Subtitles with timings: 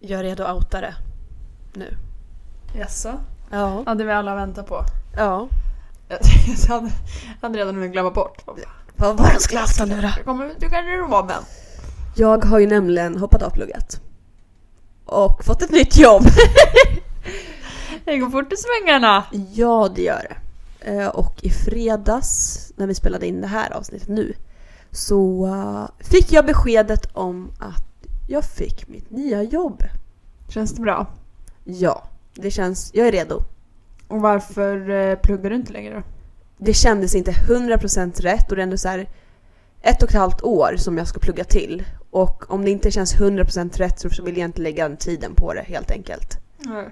[0.00, 0.94] Jag är redo att outa det.
[1.74, 1.96] Nu.
[2.74, 3.20] Jaså?
[3.50, 3.82] Ja.
[3.86, 4.84] Ja, det vi alla väntar på.
[5.16, 5.48] Ja.
[6.08, 6.90] Jag hade,
[7.40, 8.44] hade redan hunnit glömma bort.
[8.96, 10.08] Vad var det skulle outa nu då?
[10.16, 11.42] Jag kommer ut ur garderoben.
[12.16, 14.00] Jag har ju nämligen hoppat av plugget.
[15.04, 16.22] Och fått ett nytt jobb.
[18.04, 19.24] Det går fort i svängarna.
[19.52, 20.36] ja, det gör det.
[20.90, 24.32] Eh, Och i fredags, när vi spelade in det här avsnittet nu,
[24.90, 27.89] så eh, fick jag beskedet om att
[28.30, 29.82] jag fick mitt nya jobb.
[30.48, 31.06] Känns det bra?
[31.64, 33.42] Ja, det känns, jag är redo.
[34.08, 36.02] Och varför eh, pluggar du inte längre då?
[36.58, 39.08] Det kändes inte 100% rätt och det är ändå så här
[39.82, 41.84] ett och ett halvt år som jag ska plugga till.
[42.10, 45.54] Och om det inte känns 100% rätt så vill jag inte lägga den tiden på
[45.54, 46.38] det helt enkelt.
[46.58, 46.88] Nej.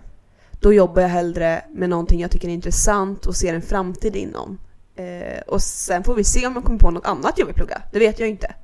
[0.61, 4.59] Då jobbar jag hellre med någonting jag tycker är intressant och ser en framtid inom.
[4.97, 7.83] Eh, och sen får vi se om jag kommer på något annat jag vill plugga.
[7.93, 8.55] Det vet jag inte.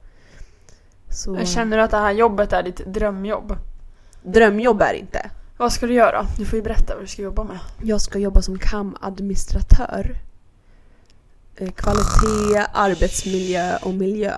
[1.15, 3.57] Så Känner du att det här jobbet är ditt drömjobb?
[4.23, 5.31] drömjobb är det inte.
[5.57, 6.27] Vad ska du göra?
[6.39, 7.59] Du får ju berätta vad du ska jobba med.
[7.83, 10.17] Jag ska jobba som KAM-administratör.
[11.57, 14.33] Eh, kvalitet, arbetsmiljö och miljö.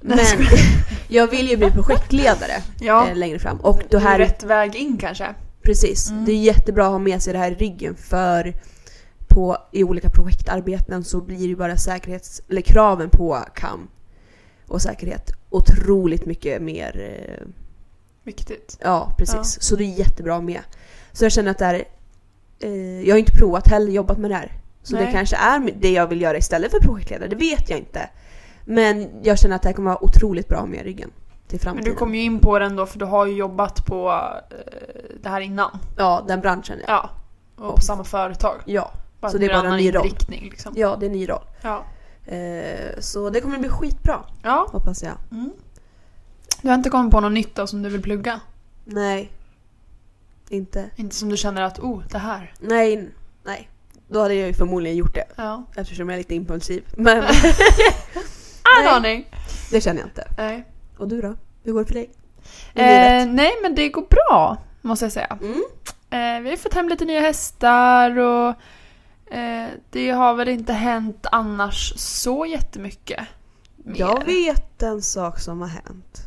[0.00, 0.18] Men
[1.08, 3.08] jag vill ju bli projektledare Ja.
[3.08, 3.56] eh, längre fram.
[3.60, 5.34] Och det här är rätt väg in kanske?
[5.62, 6.10] Precis.
[6.10, 6.24] Mm.
[6.24, 8.54] Det är jättebra att ha med sig det här i ryggen för
[9.28, 13.88] på, i olika projektarbeten så blir ju bara säkerhets, eller kraven på KAM
[14.68, 17.46] och säkerhet otroligt mycket mer, eh,
[18.22, 18.78] Viktigt.
[18.82, 19.36] ja precis.
[19.36, 19.42] Ja.
[19.44, 20.60] Så det är jättebra med.
[21.12, 21.84] Så jag känner att det är,
[22.60, 24.52] eh, jag har inte provat heller jobbat med det här.
[24.82, 25.12] Så det Nej.
[25.12, 28.10] kanske är det jag vill göra istället för projektledare, det vet jag inte.
[28.64, 31.10] Men jag känner att det här kommer vara otroligt bra med ryggen
[31.46, 31.90] till Men framtiden.
[31.92, 34.08] du kom ju in på den då för du har ju jobbat på
[34.50, 34.56] eh,
[35.22, 35.78] det här innan.
[35.96, 37.10] Ja, den branschen ja.
[37.56, 37.64] Ja.
[37.64, 38.54] Och på samma företag.
[38.64, 40.10] Ja, Bara Så det är bara en ny roll.
[40.28, 40.72] liksom.
[40.76, 41.44] ja det är en ny roll.
[41.62, 41.84] Ja.
[42.28, 44.68] Eh, så det kommer bli skitbra, ja.
[44.72, 45.14] hoppas jag.
[45.32, 45.50] Mm.
[46.62, 48.40] Du har inte kommit på någon nytta som du vill plugga?
[48.84, 49.32] Nej.
[50.48, 50.90] Inte.
[50.96, 52.52] Inte som du känner att oh, det här.
[52.60, 53.08] Nej,
[53.44, 53.68] nej.
[54.08, 55.24] Då hade jag ju förmodligen gjort det.
[55.36, 55.64] Ja.
[55.76, 56.84] Eftersom jag är lite impulsiv.
[56.96, 57.24] Men En
[58.84, 58.88] Nej.
[58.88, 59.30] aning.
[59.70, 60.28] det känner jag inte.
[60.38, 60.64] Nej.
[60.98, 61.34] Och du då?
[61.64, 62.10] Hur går det för dig?
[62.74, 65.38] Eh, nej men det går bra, måste jag säga.
[65.40, 65.62] Mm.
[66.10, 68.54] Eh, vi har fått hem lite nya hästar och
[69.30, 73.20] eh, det har väl inte hänt annars så jättemycket.
[73.76, 73.96] mer.
[73.98, 76.18] Jag vet en sak som har hänt.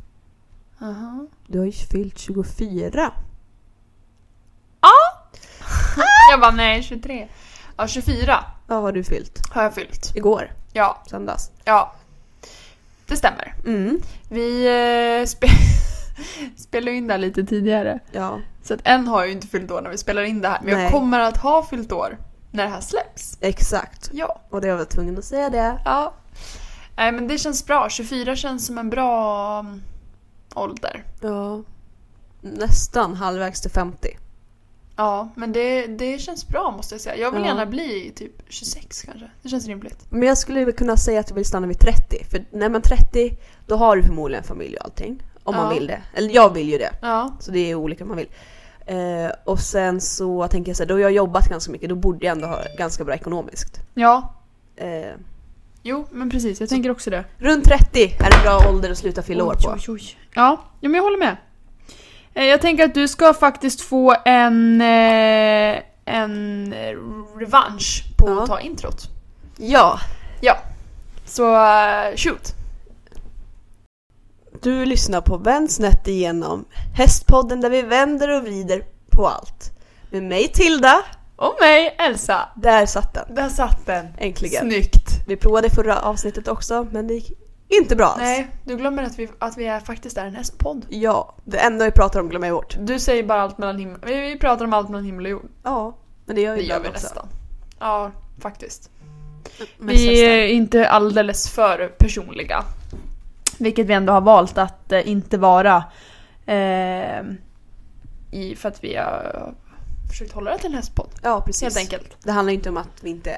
[0.82, 1.28] Aha.
[1.48, 3.12] Du har ju fyllt 24.
[6.32, 7.28] Jag bara nej, 23.
[7.78, 9.40] Ja, 24 Vad har du fyllt?
[9.52, 10.16] har jag fyllt.
[10.16, 10.52] Igår?
[10.74, 11.52] Ja, Söndags?
[11.64, 11.94] ja.
[13.08, 13.56] Det stämmer.
[13.66, 14.02] Mm.
[14.30, 14.66] Vi
[15.22, 15.48] eh, spe
[16.58, 18.00] spelar in det här lite tidigare.
[18.12, 18.40] Ja.
[18.64, 20.60] Så att än har jag ju inte fyllt år när vi spelar in det här.
[20.64, 20.84] Men Nej.
[20.84, 22.18] jag kommer att ha fyllt år
[22.52, 23.38] när det här släpps.
[23.42, 24.10] Exakt.
[24.14, 24.40] Ja.
[24.50, 25.82] Och det var tvungen att säga det.
[25.86, 26.14] Ja.
[26.96, 27.90] Nej men det känns bra.
[27.90, 29.82] 24 känns som en bra um,
[30.56, 31.04] ålder.
[31.22, 31.62] Ja.
[32.42, 34.18] Nästan halvvägs till 50.
[34.96, 37.16] Ja, men det, det känns bra måste jag säga.
[37.18, 37.48] Jag vill Ja.
[37.48, 39.32] gärna bli typ 26 kanske.
[39.42, 40.06] Det känns rimligt.
[40.10, 42.26] Men jag skulle kunna säga att jag vill stanna vid 30.
[42.30, 43.38] För när man är 30,
[43.68, 45.24] då har du förmodligen familj och allting.
[45.44, 45.74] Om man Ja.
[45.74, 46.02] vill det.
[46.14, 46.92] Eller jag vill ju det.
[47.02, 47.36] Ja.
[47.40, 48.30] Så det är olika om man vill.
[48.92, 51.96] Eh, och sen så tänker jag så här, då har jag jobbat ganska mycket, då
[51.96, 53.80] borde jag ändå ha ganska bra ekonomiskt.
[53.94, 54.34] Ja.
[54.76, 55.12] Eh,
[55.84, 56.60] Jo, men precis.
[56.60, 57.24] Jag tänker också det.
[57.38, 59.70] runt 30 är en bra ålder att sluta fylla år på.
[59.70, 60.18] Oj, oj, oj.
[60.34, 61.38] Ja, ja, men jag håller med.
[62.34, 66.74] Eh, Jag tänker att du ska faktiskt få en, eh, en
[67.40, 68.42] revansch på Ja.
[68.42, 69.10] att ta introt.
[69.58, 70.00] Ja,
[70.42, 70.58] Ja.
[71.26, 72.54] Så eh, shoot.
[74.64, 79.72] Du lyssnar på Vänd snett igenom Hästpodden där vi vänder och vrider på allt.
[80.10, 81.02] Med mig Tilda,
[81.36, 82.50] Och mig, Elsa.
[82.56, 83.36] där satt den.
[83.36, 84.08] Där satt den.
[84.18, 84.62] Äntligen.
[84.62, 85.08] Snyggt.
[85.28, 87.32] Vi provade förra avsnittet också, men det gick
[87.68, 88.22] inte bra alls.
[88.22, 90.86] Nej, du glömmer att vi, att vi är, faktiskt är en hästpodd.
[90.90, 92.76] Ja, det enda vi pratar om glömmer jag bort.
[92.80, 94.00] Du säger bara allt mellan himmel...
[94.06, 95.50] Vi, pratar om allt mellan himmel och jord.
[95.64, 96.94] Ja, men det gör Det gör vi också.
[97.04, 97.28] nästan.
[97.80, 98.90] Ja, faktiskt.
[99.80, 102.64] Vi är inte alldeles för personliga.
[103.58, 105.84] Vilket vi ändå har valt att eh, inte vara.
[106.46, 107.22] Eh,
[108.32, 109.54] i, för att vi har
[110.10, 111.10] försökt hålla det till en hästpodd.
[111.24, 111.64] Ja, precis.
[111.64, 112.18] Helt enkelt.
[112.24, 113.38] Det handlar inte om att vi inte...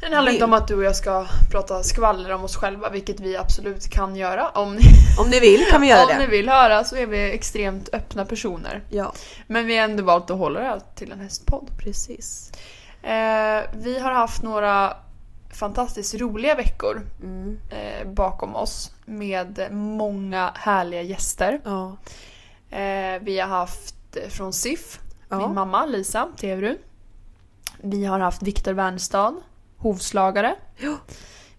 [0.00, 3.20] Det handlar inte om att du och jag ska prata skvaller om oss själva, vilket
[3.20, 4.48] vi absolut kan göra.
[4.48, 4.82] Om ni,
[5.20, 6.30] Om ni vill kan vi göra om ni det.
[6.30, 8.82] vill höra så är vi extremt öppna personer.
[8.90, 9.12] Ja,
[9.46, 11.70] Men vi har ändå valt att hålla det till en hästpodd.
[11.78, 12.52] precis.
[13.02, 14.96] Eh, vi har haft några
[15.58, 17.58] fantastiskt roliga veckor Mm.
[17.70, 21.60] eh, bakom oss med många härliga gäster.
[21.64, 21.96] Ja.
[22.70, 23.94] Eh, vi har haft
[24.28, 25.38] från SIF, Ja.
[25.38, 26.78] min mamma Lisa Tevrud.
[27.82, 29.34] Vi har haft Viktor Wernstad,
[29.76, 30.54] hovslagare.
[30.76, 30.96] Ja.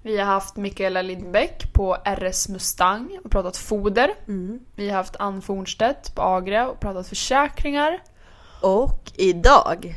[0.02, 4.14] Vi har haft Mikaela Lindbäck på RS Mustang och pratat foder.
[4.28, 4.60] Mm.
[4.76, 8.00] Vi har haft Ann Fornstedt på Agria och pratat försäkringar.
[8.62, 9.96] Och idag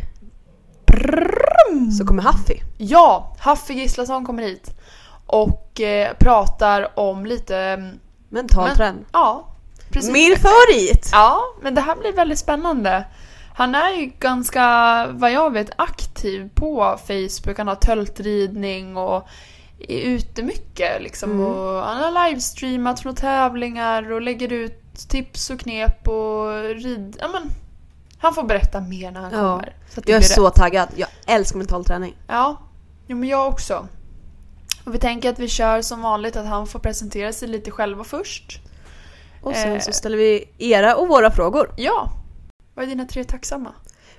[1.99, 2.55] så kommer Huffy.
[2.79, 4.71] Ja, Haffi Gislason kommer hit
[5.27, 7.57] och eh, pratar om lite...
[7.59, 9.05] mm, Mental Men- träning.
[9.13, 9.47] Ja,
[9.91, 10.13] precis.
[10.13, 11.09] Min favorit!
[11.13, 13.05] Ja, men det här blir väldigt spännande.
[13.55, 17.59] Han är ju ganska, vad jag vet, aktiv på Facebook.
[17.59, 19.29] Han har töltridning och
[19.79, 21.31] är ute mycket liksom.
[21.31, 21.47] Mm.
[21.47, 27.17] Och han har livestreamat från tävlingar och lägger ut tips och knep och rid...
[27.21, 27.43] Ja men,
[28.23, 29.39] han får berätta mer när han Ja.
[29.39, 29.77] kommer.
[29.89, 30.55] Så Jag är blir så rätt.
[30.55, 30.89] taggad.
[30.97, 32.17] Jag älskar mental träning.
[32.29, 32.57] Ja,
[33.07, 33.89] jo, men jag också.
[34.85, 38.05] Och vi tänker att vi kör som vanligt att han får presentera sig lite själva
[38.05, 38.61] först.
[39.43, 39.81] Och sen Eh.
[39.81, 41.75] så ställer vi era och våra frågor.
[41.77, 42.13] Ja.
[42.75, 43.73] Vad är dina tre tacksamma?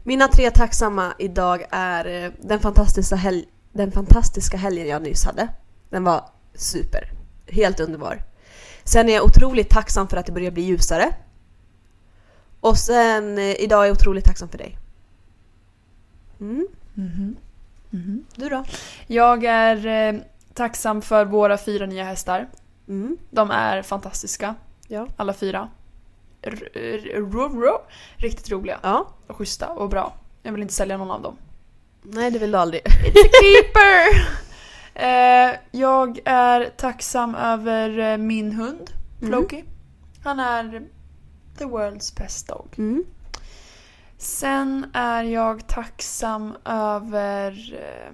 [0.03, 5.47] Mina tre tacksamma idag är eh, den fantastiska, helg- den fantastiska helgen jag nyss hade.
[5.89, 7.11] Den var super.
[7.47, 8.23] Helt underbar.
[8.83, 11.15] Sen är jag otroligt tacksam för att det börjar bli ljusare.
[12.63, 14.77] Och sen eh, idag är jag otroligt tacksam för dig.
[16.39, 16.67] Mm.
[18.35, 18.63] Du då?
[19.07, 20.19] Jag är eh,
[20.53, 22.47] tacksam för våra fyra nya hästar.
[22.87, 23.17] Mm.
[23.29, 24.55] De är fantastiska.
[24.87, 25.07] Ja.
[25.17, 25.69] Alla fyra.
[26.41, 27.81] R- r- ro-
[28.15, 29.07] Riktigt roliga Ja.
[29.27, 30.13] och schyssta och bra.
[30.43, 31.35] Jag vill inte sälja någon av dem.
[32.01, 32.81] Nej, det vill du aldrig.
[32.83, 34.27] It's a keeper!
[34.93, 38.89] eh, jag är tacksam över eh, min hund,
[39.19, 39.63] Floki.
[40.23, 40.81] Han är
[41.57, 42.67] the world's best dog.
[42.77, 43.03] Mm.
[44.17, 48.13] Sen är jag tacksam över eh,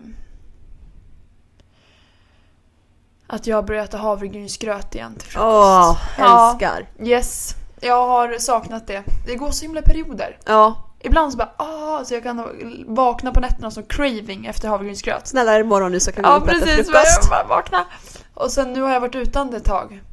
[3.27, 5.45] att jag har börjat äta havregrynsgröt igen till frukost.
[5.45, 6.51] Åh, Ja.
[6.51, 6.87] älskar.
[7.07, 9.03] Yes, jag har saknat det.
[9.27, 10.37] Det går så himla perioder.
[10.45, 12.47] Ja, Ibland så bara ah, så jag kan
[12.87, 15.27] vakna på nätterna som craving efter havregrynsgröt.
[15.27, 17.29] snälla är det morgon nu så kan vi Ja upp och äta precis, frukost.
[17.29, 17.85] bara, bara vakna.
[18.33, 20.03] Och sen nu har jag varit utan det ett tag.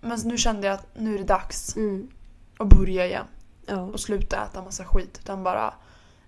[0.00, 2.08] Men nu kände jag att nu är det dags Mm.
[2.58, 3.24] Att börja igen.
[3.66, 3.76] Ja.
[3.80, 5.18] Och sluta äta massa skit.
[5.22, 5.74] Utan bara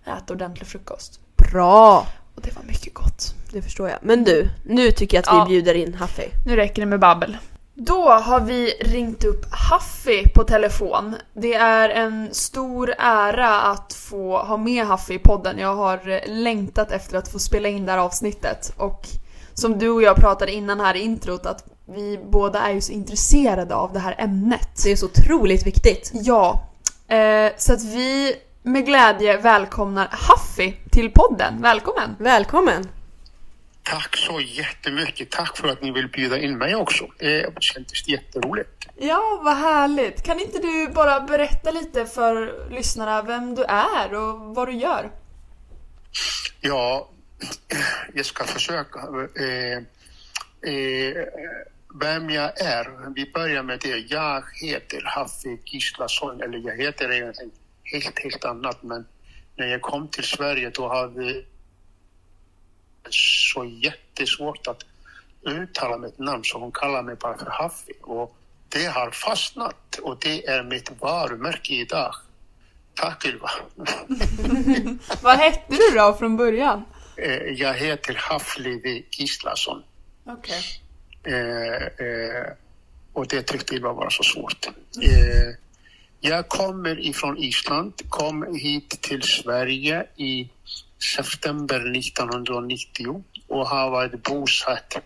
[0.05, 1.21] äta ordentlig frukost.
[1.37, 2.07] Bra!
[2.35, 3.35] Och det var mycket gott.
[3.53, 3.99] Det förstår jag.
[4.03, 5.47] Men du, nu tycker jag att vi Ja.
[5.47, 6.29] bjuder in Huffy.
[6.47, 7.37] Nu räcker det med babbel.
[7.75, 11.17] Då har vi ringt upp Huffy på telefon.
[11.33, 15.59] Det är en stor ära att få ha med Huffy i podden.
[15.59, 18.73] Jag har eh, längtat efter att få spela in det här avsnittet.
[18.77, 19.09] Och
[19.59, 22.93] som du och jag pratade innan här i introt att vi båda är ju så
[22.93, 24.83] intresserade av det här ämnet.
[24.85, 26.11] Det är så otroligt viktigt.
[26.15, 26.69] Ja,
[27.09, 31.63] eh, så att vi med glädje välkomnar Huffy till podden.
[31.63, 32.17] Välkommen!
[32.19, 32.89] Välkommen!
[33.83, 35.31] Tack så jättemycket.
[35.31, 37.05] Tack för att ni vill bjuda in mig också.
[37.19, 38.89] Det kändes jätteroligt.
[38.97, 40.23] Ja, vad härligt.
[40.23, 45.11] Kan inte du bara berätta lite för lyssnarna vem du är och vad du gör?
[46.61, 47.09] Ja,
[48.15, 48.99] jag ska försöka.
[49.37, 49.79] Eh,
[50.73, 51.25] eh,
[52.01, 53.15] vem jag är.
[53.15, 53.99] Vi börjar med det.
[53.99, 57.53] Jag heter Hafi Gislason, eller jag heter egentligen
[57.83, 59.07] helt, helt annat, men
[59.57, 61.45] när jag kom till Sverige då hade jag
[63.11, 64.85] så jättesvårt att
[65.43, 67.93] uttala mitt namn så hon kallar mig bara för Hafi.
[68.03, 68.37] Och
[68.69, 72.15] det har fastnat och det är mitt varumärke idag.
[72.95, 73.51] Tack Ylva.
[75.23, 76.85] Vad hette du då från början?
[77.19, 79.83] Eh, Jag heter Haflivi Gislason.
[80.27, 80.63] Okej.
[81.23, 82.47] Eh, eh,
[83.13, 84.67] och det tyckte Ylva var så svårt.
[85.03, 85.55] Eh,
[86.21, 90.49] jag kommer ifrån Island, kom hit till Sverige i
[91.17, 94.97] september 1990 och har varit bosatt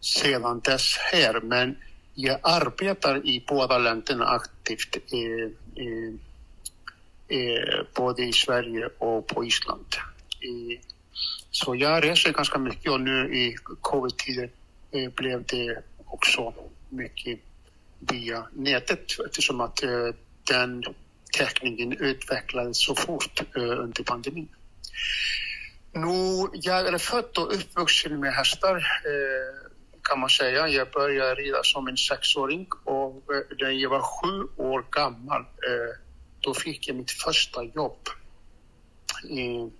[0.00, 1.40] sedan dess här.
[1.40, 1.76] Men
[2.14, 5.44] jag arbetar i båda länderna aktivt, eh,
[5.84, 6.14] eh,
[7.28, 9.86] eh, både i Sverige och på Island.
[10.40, 10.80] Eh,
[11.50, 14.50] så jag reser ganska mycket och nu i covid-tider
[14.90, 16.54] eh, blev det också
[16.88, 17.38] mycket
[17.98, 20.08] via nätet eftersom att eh,
[20.50, 20.84] den
[21.38, 24.48] täckningen utvecklades så fort eh, under pandemin.
[25.92, 29.70] Nu, jag är född och uppvuxen med hästar eh,
[30.02, 30.68] kan man säga.
[30.68, 33.22] Jag började rida som en sexåring och
[33.60, 36.05] när jag var sju år gammal eh,
[36.46, 38.08] då fick jag mitt första jobb.
[39.24, 39.70] i,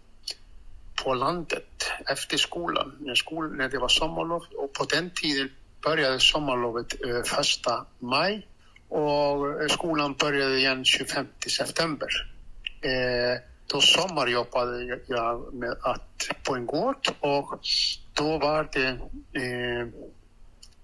[1.05, 4.43] på landet efter skolan, när, skol, när det var sommarlov.
[4.57, 5.51] Och på den tiden
[5.83, 8.49] började sommarlovet eh, första maj
[8.89, 11.27] och eh, skolan började igen 25
[11.59, 12.09] september.
[12.81, 17.61] Eh, då sommarjobbade jag med att, på en gård och
[18.13, 18.89] då var det
[19.43, 19.89] eh,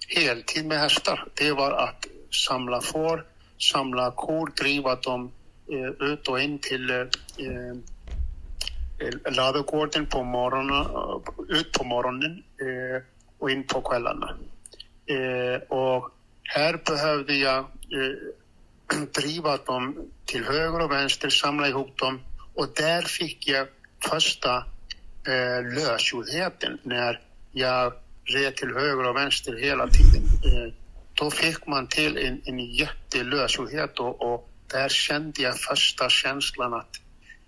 [0.08, 1.28] heltid med hästar.
[1.34, 2.06] Det var att
[2.48, 3.26] samla får,
[3.72, 5.32] samla kor, driva dem
[5.72, 7.00] Eh, ut och in till eh,
[8.98, 13.02] eh ladugården på morgonen, eh, ut på morgonen eh,
[13.38, 14.36] och in på kvällarna.
[15.06, 16.10] Eh, och
[16.42, 22.20] här behövde jag eh, driva dem till höger och vänster, samla ihop dem
[22.54, 23.66] och där fick jag
[24.10, 24.56] första
[25.26, 27.20] eh, lösgjordheten när
[27.52, 27.92] jag
[28.24, 30.22] red till höger och vänster hela tiden.
[30.22, 30.72] Eh,
[31.14, 37.00] då fick man till en, en jättelösgjordhet och, och där kände jag första känslan att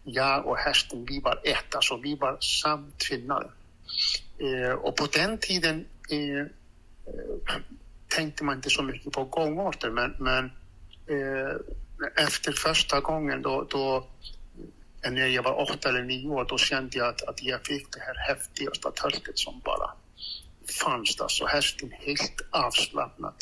[0.05, 3.51] jag och hästen, vi var ett, alltså vi var samtvinnade.
[4.39, 7.57] Eh, och på den tiden eh, eh,
[8.09, 10.45] tänkte man inte så mycket på gångarter men, men
[11.07, 11.57] eh,
[12.25, 14.07] efter första gången då, då
[15.05, 17.93] eh, när jag var åtta eller nio år, då kände jag att, att jag fick
[17.93, 19.91] det här häftigaste töltet som bara
[20.85, 21.29] fanns där.
[21.29, 23.35] Så hästen helt avslappnad,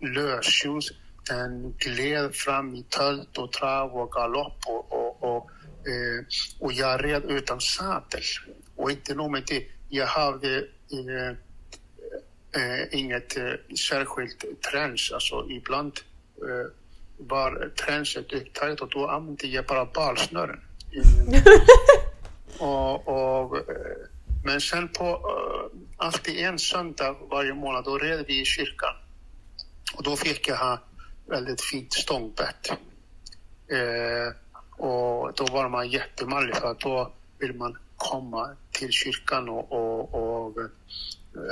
[0.00, 0.92] lösljus,
[1.28, 5.50] den gled fram i tölt och trav och galopp och, och, och,
[5.88, 6.24] eh,
[6.58, 8.22] och jag red utan sadel.
[8.76, 11.36] Och inte nog med det, jag hade eh,
[12.62, 15.92] eh, inget eh, särskilt träns, alltså ibland
[16.36, 16.72] eh,
[17.18, 20.60] var tränset upptaget och då använde jag bara balsnören.
[22.58, 23.62] och, och, eh,
[24.44, 25.20] men sen på
[25.96, 28.94] alltid en söndag varje månad, då red vi i kyrkan.
[29.94, 30.78] Och då fick jag ha
[31.26, 32.70] väldigt fint stångbett.
[33.68, 34.34] Eh,
[34.84, 40.14] och då var man jättemallig för att då vill man komma till kyrkan och, och,
[40.14, 40.58] och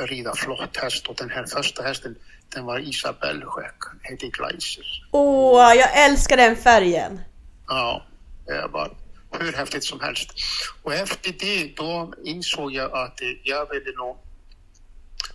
[0.08, 1.06] rida flott häst.
[1.06, 2.16] Och den här första hästen,
[2.48, 5.08] den var Isabellskäck, hette Gleiser.
[5.10, 7.20] Åh, jag älskar den färgen!
[7.68, 8.02] Ja,
[8.46, 8.96] det var
[9.38, 10.30] hur häftigt som helst.
[10.82, 14.16] Och efter det då insåg jag att jag ville nog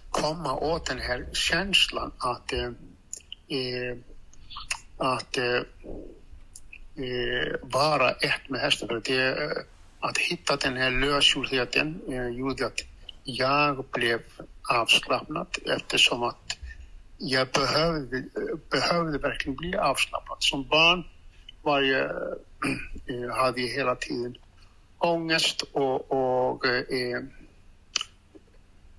[0.10, 3.98] komma åt den här känslan att, eh,
[4.98, 5.62] att eh,
[7.06, 9.02] eh, vara ett med hästen.
[9.04, 9.52] Det, eh,
[10.00, 12.80] att hitta den här lösgjordheten eh, gjorde att
[13.24, 14.22] jag blev
[14.74, 16.58] avslappnad eftersom att
[17.18, 18.24] jag behövde,
[18.70, 20.38] behövde verkligen bli avslappnad.
[20.40, 21.04] Som barn
[21.62, 22.06] var jag,
[23.06, 24.38] eh, hade jag hela tiden
[24.98, 27.24] ångest och, och eh,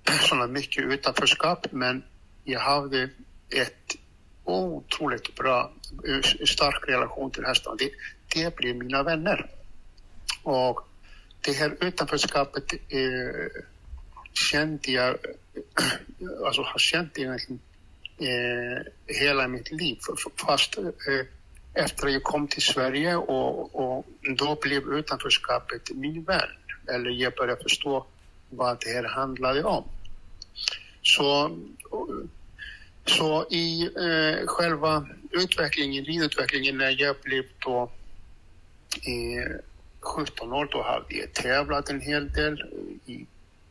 [0.29, 2.03] sådana mycket utanförskap men
[2.43, 3.09] jag hade
[3.49, 3.95] ett
[4.47, 5.71] otroligt bra,
[6.45, 7.75] stark relation till hästarna.
[7.75, 7.91] Det,
[8.35, 9.49] det blir mina vänner.
[10.43, 10.87] Och
[11.41, 13.61] det här utanförskapet eh,
[14.33, 15.17] kände jag,
[16.45, 17.59] alltså har känt egentligen
[18.17, 19.97] eh, hela mitt liv.
[20.35, 20.83] Fast eh,
[21.73, 24.05] efter jag kom till Sverige och, och
[24.37, 26.49] då blev utanförskapet min vän.
[26.87, 28.05] Eller jag började förstå
[28.49, 29.83] vad det här handlade om.
[31.01, 31.57] Så,
[33.09, 37.91] så i eh, själva utvecklingen, ridutvecklingen när jag blev då
[38.93, 39.55] eh,
[39.99, 42.63] 17 år, då hade jag tävlat en hel del
[43.05, 43.25] i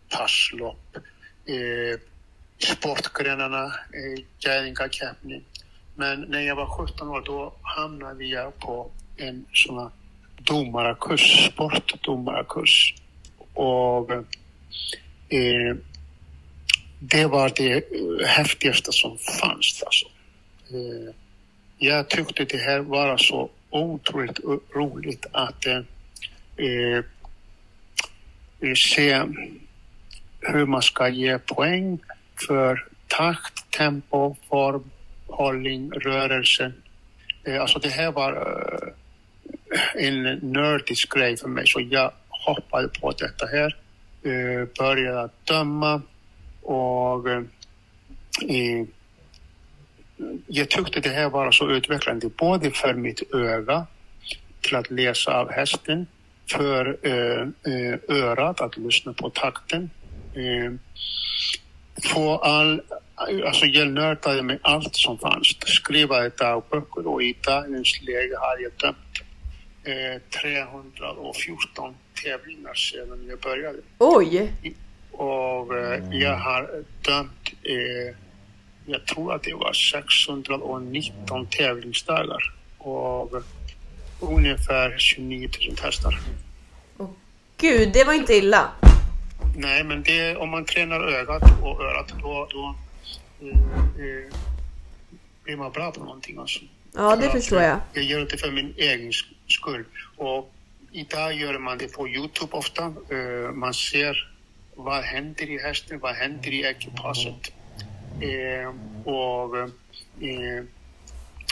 [0.09, 0.97] passlopp,
[1.47, 2.01] eh,
[2.59, 5.45] sportgrenarna, eh, Gäringakäppning.
[5.95, 9.91] Men när jag var 17 år då hamnade jag på en sån här
[10.39, 12.95] domarkurs, sportdomarkurs.
[13.55, 14.11] Och
[15.29, 15.77] eh,
[17.11, 17.85] det var det
[18.27, 19.83] häftigaste som fanns.
[19.87, 20.07] Alltså.
[20.71, 21.15] Eh,
[21.79, 24.41] jag tyckte det här var så otroligt
[24.75, 25.81] roligt att eh,
[26.57, 27.05] eh,
[28.61, 29.23] eh, se
[30.41, 31.99] hur man ska ge poäng
[32.49, 34.91] för takt, tempo, form,
[35.27, 36.73] hållning, rörelse.
[37.45, 43.11] Eh, alltså det här var eh, en nördisk grej för mig så jag hoppade på
[43.11, 43.77] detta här,
[44.23, 46.03] eh, började döma
[46.67, 47.43] och eh,
[50.47, 53.87] jag tyckte det här var så utvecklande både för mitt öga
[54.61, 56.07] till att läsa av hästen,
[56.51, 57.43] för eh,
[57.73, 59.91] eh örat att lyssna på takten.
[60.35, 60.73] Eh,
[62.13, 62.83] få all,
[63.47, 65.57] alltså jag nördade med allt som fanns.
[65.67, 69.23] Skriva dagböcker och i dagens läge har jag dömt
[69.85, 71.95] eh, 314
[72.25, 73.79] tävlingar sedan jag började.
[73.99, 74.53] Oj!
[75.17, 78.17] Och eh, jag har dömt, eh,
[78.87, 83.43] jag tror att det var 619 tävlingsdagar och
[84.21, 86.21] ungefär 29 000 hästar.
[86.99, 87.11] Oh,
[87.57, 88.71] Gud, det var inte illa.
[89.57, 92.75] Nej, men det, om man tränar ögat och örat då, då
[93.41, 93.59] eh,
[94.07, 94.33] eh,
[95.45, 96.39] blir man bra på någonting.
[96.39, 96.61] Alltså.
[96.95, 97.79] Ja, det förstår jag.
[97.93, 99.13] Jag gör det för min egen
[99.49, 99.85] skull.
[100.17, 100.53] Och
[100.93, 102.93] idag gör man det på Youtube ofta.
[103.13, 104.36] Uh, man ser
[104.77, 107.53] vad händer i hästen, vad händer i ekipaget.
[108.21, 109.59] Eh, och
[110.21, 110.59] eh,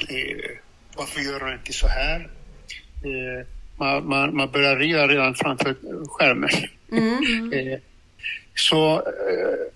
[0.08, 0.50] eh,
[0.96, 2.30] varför gör han inte så här?
[3.04, 5.76] Eh, man, man, man börjar rida redan framför
[6.08, 6.50] skärmen.
[7.52, 7.78] Eh,
[8.54, 9.72] så eh,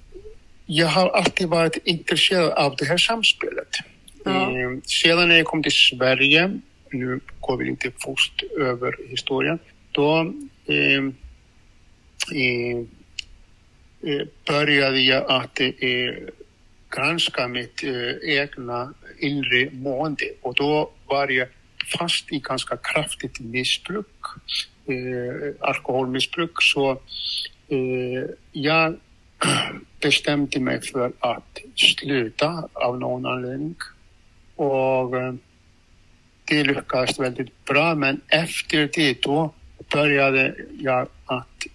[0.67, 3.69] jag har alltid varit intresserad av det här samspelet.
[4.27, 9.59] Eh, sedan när jag kom till Sverige, nu går vi lite först över historien,
[9.93, 10.33] då
[10.67, 11.05] eh, eh,
[12.35, 12.85] eh,
[14.03, 15.69] Eh, började jag att eh,
[16.91, 20.25] granska mitt eh, egna inre mående.
[20.43, 21.49] Och då var jag
[21.99, 24.07] fast i ganska kraftigt missbruk,
[25.61, 27.01] alkoholmissbruk, så
[28.53, 28.97] jag
[30.01, 33.75] bestämde mig för att sluta av någon anledning.
[34.57, 35.15] Och
[36.45, 39.55] det lyckades väldigt bra, men efter det då
[39.93, 41.09] började jag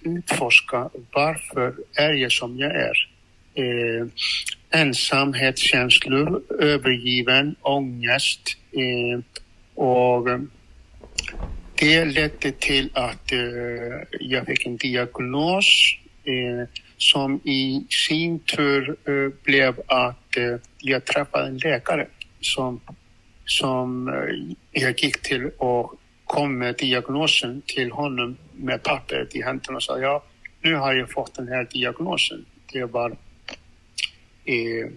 [0.02, 3.10] utforska varför är jag som jag är.
[3.56, 4.08] Eh,
[4.70, 9.20] ensamhetskänslor, övergiven, ångest eh,
[9.76, 10.28] och
[11.76, 19.34] det ledde till att eh, jag fick en diagnos eh, som i sin tur eh,
[19.44, 22.08] blev att eh, jag träffade en läkare
[22.42, 22.80] som,
[23.46, 26.00] som eh, jag gick till och
[26.34, 30.24] kom med diagnosen till honom med pappret i händerna och sa ja,
[30.62, 32.46] nu har jag fått den här diagnosen.
[32.74, 33.10] Det var
[34.46, 34.90] eh,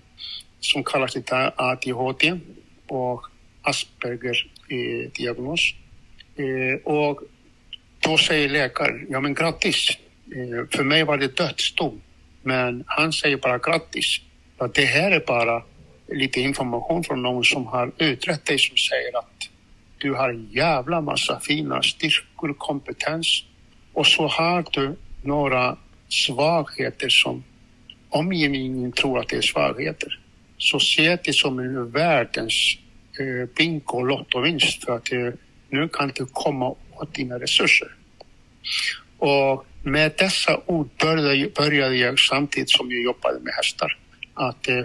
[0.61, 1.17] som kallas
[1.57, 2.39] ADHD
[2.87, 3.27] och
[3.63, 5.75] Asperger eh, diagnos.
[6.37, 7.23] Eh, och
[7.99, 9.89] då säger läkaren, ja men grattis.
[10.37, 12.01] Eh, för mig var det dödsdom.
[12.43, 14.21] Men han säger bara grattis.
[14.75, 15.63] Det här är bara
[16.09, 19.56] lite information från någon som har utrett dig som säger att
[19.99, 23.45] du har en jävla massa fina styrkor, kompetens
[23.93, 25.77] och så har du några
[26.09, 27.45] svagheter som
[28.09, 30.21] omgivningen tror att det är svagheter.
[30.59, 32.79] Så se det som en världens
[33.21, 35.29] eh, bingo lottovinst för att eh,
[35.69, 37.89] nu kan du komma åt dina resurser.
[39.19, 43.99] Och med dessa ord började, började jag samtidigt som jag jobbade med hästar
[44.35, 44.85] att eh,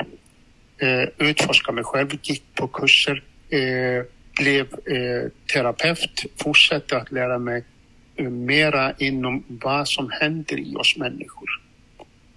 [0.78, 4.06] eh, utforska mig själv, gick på kurser, eh,
[4.40, 7.64] blev eh, terapeut, fortsatte att lära mig
[8.16, 11.62] eh, mera inom vad som händer i oss människor.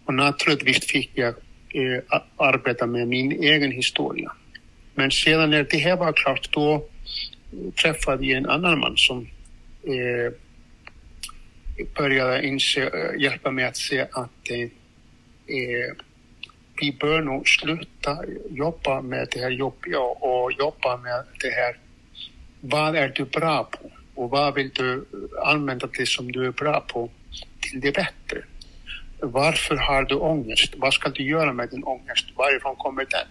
[0.05, 1.35] Och naturligtvis fick jag
[1.69, 2.03] eh,
[2.37, 4.33] arbeta med min egen historia.
[4.95, 9.29] Men sedan när det här var klart då eh, träffade jag en annan man som
[9.83, 10.33] eh,
[11.97, 14.69] började inse, eh, hjälpa mig att se att eh,
[16.81, 18.19] vi bör nog sluta
[18.51, 21.77] jobba med det här jobbiga och jobba med det här.
[22.67, 23.91] Vad är du bra på?
[24.15, 25.05] Och vad vill du
[25.45, 27.11] använda det som du är bra på
[27.61, 28.43] till det bättre?
[29.21, 30.75] Varför har du ångest?
[30.77, 32.27] Vad ska du göra med din ångest?
[32.37, 33.27] Varifrån kommer den?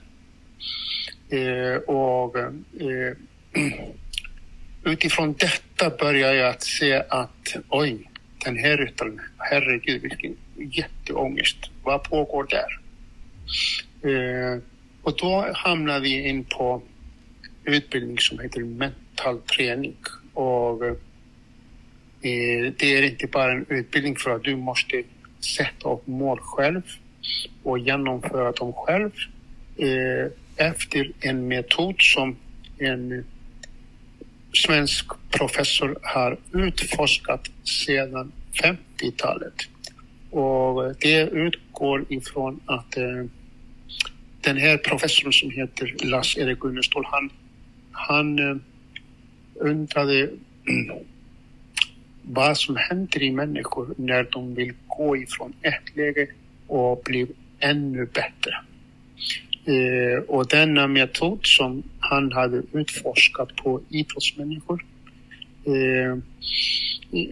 [1.40, 3.14] Eh, och eh,
[4.94, 8.10] utifrån detta börjar jag att se att oj,
[8.46, 11.58] den här ryttaren, herregud vilken jätteångest.
[11.84, 12.80] Vad pågår där?
[14.12, 14.60] Eh,
[15.02, 16.82] och då hamnar vi in på
[17.64, 19.03] utbildning som heter mental
[19.56, 19.96] träning.
[20.34, 20.94] Och eh,
[22.78, 25.04] det är inte bara en utbildning för att du måste
[25.58, 26.82] sätta upp mål själv
[27.64, 29.12] och genomföra dem själv
[29.78, 30.32] eh,
[30.68, 32.36] efter en metod som
[32.78, 33.26] en
[34.54, 38.32] svensk professor har utforskat sedan
[38.64, 39.54] 50-talet.
[40.30, 43.26] Och det utgår ifrån att eh,
[44.42, 47.30] den här professorn som heter Lars-Erik Gunnestål, han,
[47.92, 48.56] han eh,
[49.64, 50.30] undrade
[52.22, 56.28] vad som händer i människor när de vill gå ifrån ett läge
[56.68, 57.28] och bli
[57.60, 58.56] ännu bättre.
[59.66, 64.86] Eh, och denna metod som han hade utforskat på idrottsmänniskor
[65.66, 66.18] eh,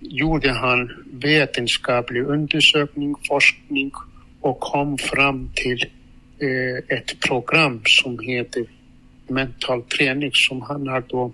[0.00, 3.92] gjorde han vetenskaplig undersökning, forskning
[4.40, 5.84] och kom fram till
[6.38, 8.66] eh, ett program som heter
[9.32, 11.32] mental träning som han har då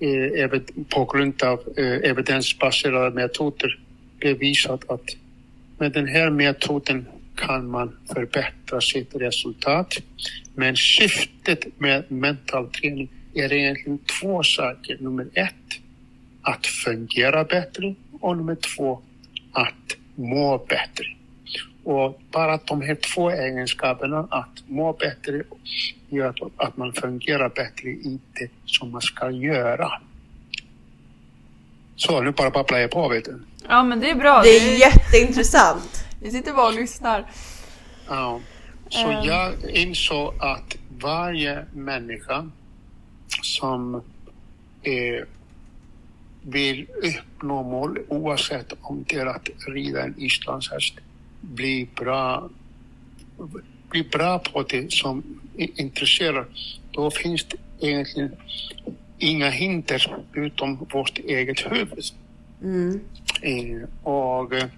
[0.00, 3.78] eh, på grund av eh, evidensbaserade metoder
[4.20, 5.16] bevisat att
[5.78, 9.94] med den här metoden kan man förbättra sitt resultat.
[10.54, 14.96] Men syftet med mental träning är egentligen två saker.
[15.00, 15.54] Nummer ett,
[16.42, 19.00] att fungera bättre och nummer två,
[19.52, 21.04] att må bättre.
[21.88, 25.42] Och bara de här två egenskaperna, att må bättre,
[26.08, 30.00] gör att, man fungerar bättre i det som man ska göra.
[31.96, 33.40] Så, nu bara babblar jag på, vet du.
[33.68, 34.42] Ja men det är bra.
[34.42, 36.04] Det är jätteintressant.
[36.22, 37.26] Vi sitter bara och lyssnar.
[38.08, 38.40] Ja.
[38.88, 39.24] Så Eh.
[39.26, 42.50] jag insåg att varje människa
[43.42, 43.94] som
[44.82, 45.24] eh,
[46.42, 50.94] vill uppnå mål oavsett om det är att rida en islandshäst,
[51.40, 52.48] bli bra,
[53.90, 55.22] bli bra på det som
[55.56, 56.46] intresserar,
[56.90, 57.56] då finns det
[57.88, 58.36] egentligen
[59.18, 62.04] inga hinder utom vårt eget huvud.
[62.62, 63.00] Mm.
[63.42, 64.68] Eh, och eh,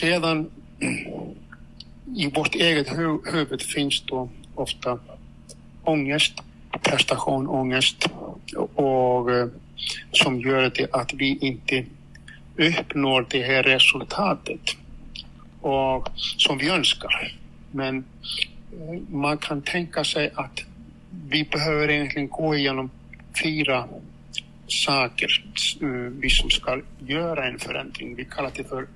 [0.00, 0.50] sedan
[2.16, 4.98] i vårt eget hu huvud finns då ofta
[5.82, 6.32] ångest,
[6.82, 8.06] prestationångest
[8.74, 9.48] och eh,
[10.12, 11.84] som gör det att vi inte
[12.56, 14.76] uppnår det här resultatet
[15.64, 17.32] och, som vi önskar.
[17.70, 18.04] Men
[18.72, 20.60] eh, man kan tänka sig att
[21.28, 22.90] vi behöver egentligen gå igenom
[23.42, 23.88] fyra
[24.66, 25.44] saker
[25.80, 25.88] eh,
[26.20, 28.14] vi som ska göra en förändring.
[28.14, 28.86] Vi kallar det för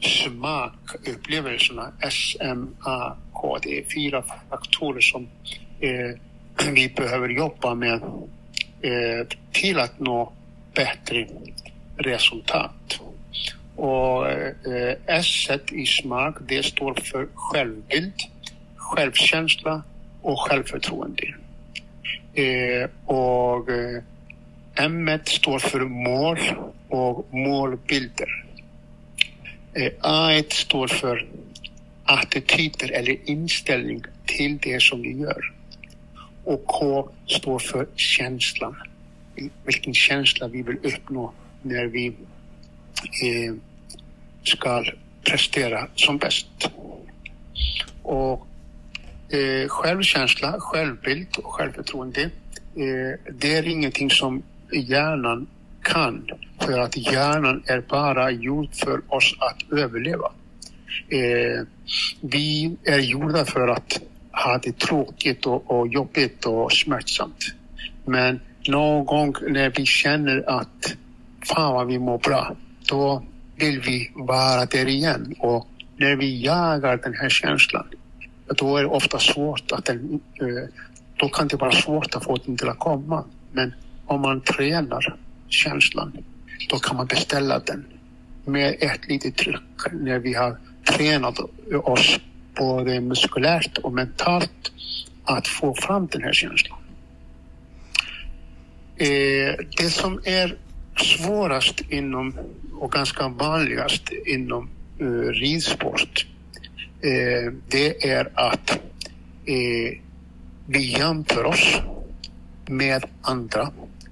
[0.00, 3.62] smakupplevelserna, SMAK.
[3.62, 5.28] Det är fyra faktorer som
[5.80, 8.02] eh, vi behöver jobba med
[8.82, 10.32] eh, till att nå
[10.74, 11.28] bättre
[11.96, 13.00] resultat.
[13.76, 18.14] Och eh, S i smak, det står för självbild,
[18.76, 19.82] självkänsla
[20.22, 21.34] och självförtroende.
[22.34, 24.02] Eh, och eh,
[24.74, 26.38] M står för mål
[26.88, 28.44] och målbilder.
[29.72, 31.26] Eh, A står för
[32.04, 35.52] attityder eller inställning till det som vi gör.
[36.44, 38.76] Och K står för känslan.
[39.64, 41.32] Vilken känsla vi vill uppnå
[41.62, 42.12] när vi
[43.04, 43.54] eh,
[44.42, 44.84] ska
[45.24, 46.70] prestera som bäst.
[48.02, 48.46] Och
[49.28, 55.46] eh, självkänsla, självbild och självförtroende, eh, det är ingenting som hjärnan
[55.82, 56.26] kan.
[56.60, 60.32] För att hjärnan är bara gjord för oss att överleva.
[61.08, 61.66] Eh,
[62.20, 64.00] vi är gjorda för att
[64.32, 67.54] ha det tråkigt och, och jobbigt och smärtsamt.
[68.04, 70.96] Men någon gång när vi känner att
[71.44, 72.56] fan vad vi mår bra,
[72.88, 73.22] då
[73.56, 75.34] vill vi vara där igen.
[75.38, 77.86] Och när vi jagar den här känslan,
[78.46, 80.68] då är det ofta svårt att den, eh,
[81.16, 83.24] då kan det vara svårt att få den till att komma.
[83.52, 83.74] Men
[84.06, 85.16] om man tränar
[85.48, 86.12] känslan,
[86.68, 87.84] då kan man beställa den
[88.44, 91.38] med ett litet tryck när vi har tränat
[91.84, 92.20] oss
[92.56, 94.72] både muskulärt och mentalt
[95.24, 96.78] att få fram den här känslan.
[98.96, 100.56] Eh, det som är
[100.96, 102.34] svårast inom
[102.72, 104.68] och ganska vanligast inom
[105.00, 106.26] uh, ridsport
[107.04, 108.70] eh, det är att
[109.44, 109.98] eh,
[110.66, 111.80] vi jämför oss
[112.66, 113.62] med andra.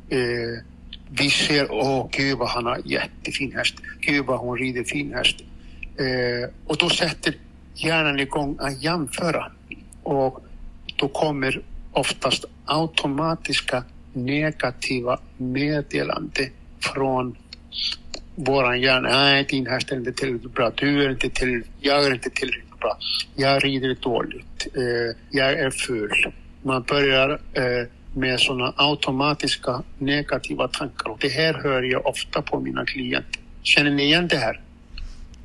[0.08, 0.64] Eh,
[1.08, 3.74] vi ser, åh gud vad han har jättefin häst.
[4.00, 5.36] Gud vad hon rider fin häst.
[5.98, 7.34] Eh, och då sätter
[7.74, 9.52] hjärnan igång att jämföra.
[10.02, 10.44] Och
[10.96, 16.50] då kommer oftast automatiska negativa meddelanden
[16.82, 17.36] från
[18.34, 19.08] våran hjärna.
[19.08, 20.70] Nej, din häst är inte tillräckligt bra.
[20.74, 22.98] Du är inte tillräckligt, jag är inte tillräckligt bra.
[23.34, 24.66] Jag rider dåligt.
[24.74, 26.32] Eh, jag är ful.
[26.62, 32.60] Man börjar eh, med sådana automatiska negativa tankar och det här hör jag ofta på
[32.60, 33.40] mina klienter.
[33.62, 34.60] Känner ni igen det här?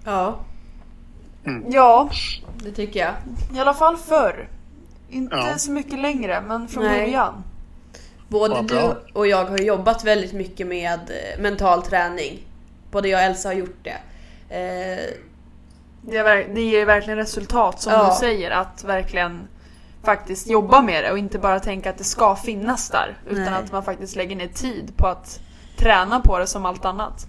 [0.05, 0.39] Ja,
[1.69, 2.09] Ja,
[2.63, 3.13] det tycker jag.
[3.55, 4.47] i alla fall förr.
[5.09, 5.57] Inte Ja.
[5.57, 6.99] så mycket längre, men från Nej.
[7.05, 7.43] början.
[8.27, 12.39] Både du och jag har jobbat väldigt mycket med eh, mental träning.
[12.91, 13.97] Både jag och Elsa har gjort det.
[14.55, 15.13] Eh,
[16.01, 16.23] Det,
[16.55, 18.09] det ger verkligen resultat som Ja.
[18.09, 19.47] du säger, att verkligen
[20.03, 23.17] faktiskt jobba med det och inte bara tänka att det ska finnas där.
[23.29, 23.53] Utan Nej.
[23.53, 25.39] att man faktiskt lägger ner tid på att
[25.77, 27.27] träna på det som allt annat.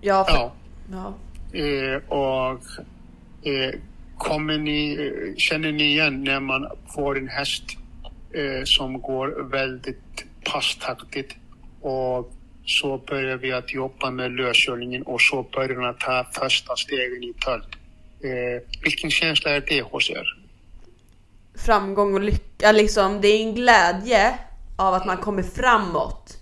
[0.00, 0.52] ja, för, Ja.
[0.92, 1.12] ja.
[1.58, 2.60] Eh, och
[3.42, 3.74] eh,
[4.18, 7.64] kommer ni, känner ni igen när man får en häst
[8.34, 11.34] eh, som går väldigt passtaktigt
[11.80, 12.32] och
[12.66, 17.32] så börjar vi att jobba med löskörningen och så börjar man ta första stegen i
[17.44, 17.68] tölt.
[18.24, 20.36] Eh, vilken känsla är det hos er?
[21.54, 24.38] Framgång och lycka, liksom, det är en glädje
[24.76, 26.38] av att man kommer framåt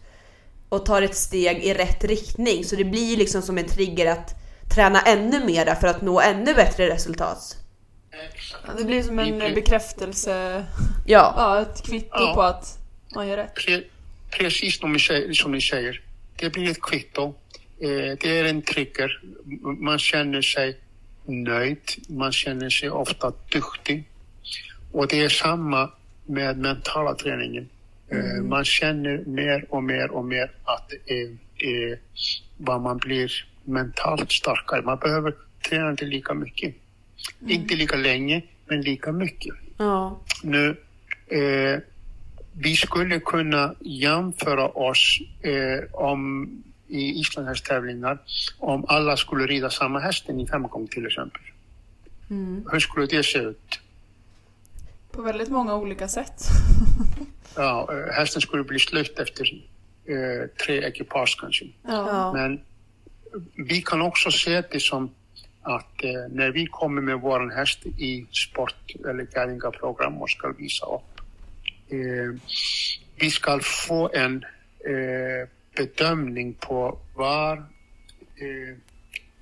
[0.68, 2.64] och tar ett steg i rätt riktning.
[2.64, 4.34] Så det blir liksom som en trigger att
[4.74, 7.56] träna ännu mera för att nå ännu bättre resultat.
[8.66, 10.64] Ja, Det blir som en bekräftelse,
[11.06, 12.34] Ja, ja, ett kvitto Ja.
[12.34, 12.78] på att
[13.14, 13.55] man gör rätt.
[13.55, 13.83] Pre,
[14.31, 16.01] precis som ni, säger, som ni säger,
[16.37, 17.35] det blir ett kvitto.
[17.81, 19.20] Eh, det är en trigger.
[19.79, 20.79] Man känner sig
[21.25, 21.79] nöjd.
[22.09, 24.05] Man känner sig ofta duktig.
[24.92, 25.90] Och det är samma
[26.27, 27.68] med mentala träningen.
[28.09, 31.99] Eh, man känner mer och mer och mer att eh,
[32.57, 33.33] vad man blir
[33.64, 34.83] mentalt starkare.
[34.83, 35.35] Man behöver
[35.68, 36.75] träna inte lika mycket.
[37.49, 39.55] Inte lika länge, men lika mycket.
[39.79, 40.77] ja, Nu,
[41.27, 41.81] eh,
[42.52, 46.48] vi skulle kunna jämföra oss eh, om
[46.88, 48.18] i islandshästtävlingar
[48.58, 51.42] om alla skulle rida samma hästen i femgång till exempel.
[52.72, 53.80] Hur skulle det se ut?
[55.12, 56.42] På väldigt många olika sätt.
[57.56, 59.46] Ja, eh, hästen skulle bli slut efter
[60.04, 61.66] eh, tre ekipage kanske.
[61.82, 62.32] Ja.
[62.32, 62.60] Men
[63.54, 65.10] vi kan också se det som
[65.62, 70.86] att eh, när vi kommer med vår häst i sport eller guidingprogram och ska visa
[70.86, 71.10] upp.
[71.90, 72.40] Eh,
[73.16, 74.44] vi ska få en
[74.87, 77.57] eh, bedömning på var,
[78.37, 78.76] eh,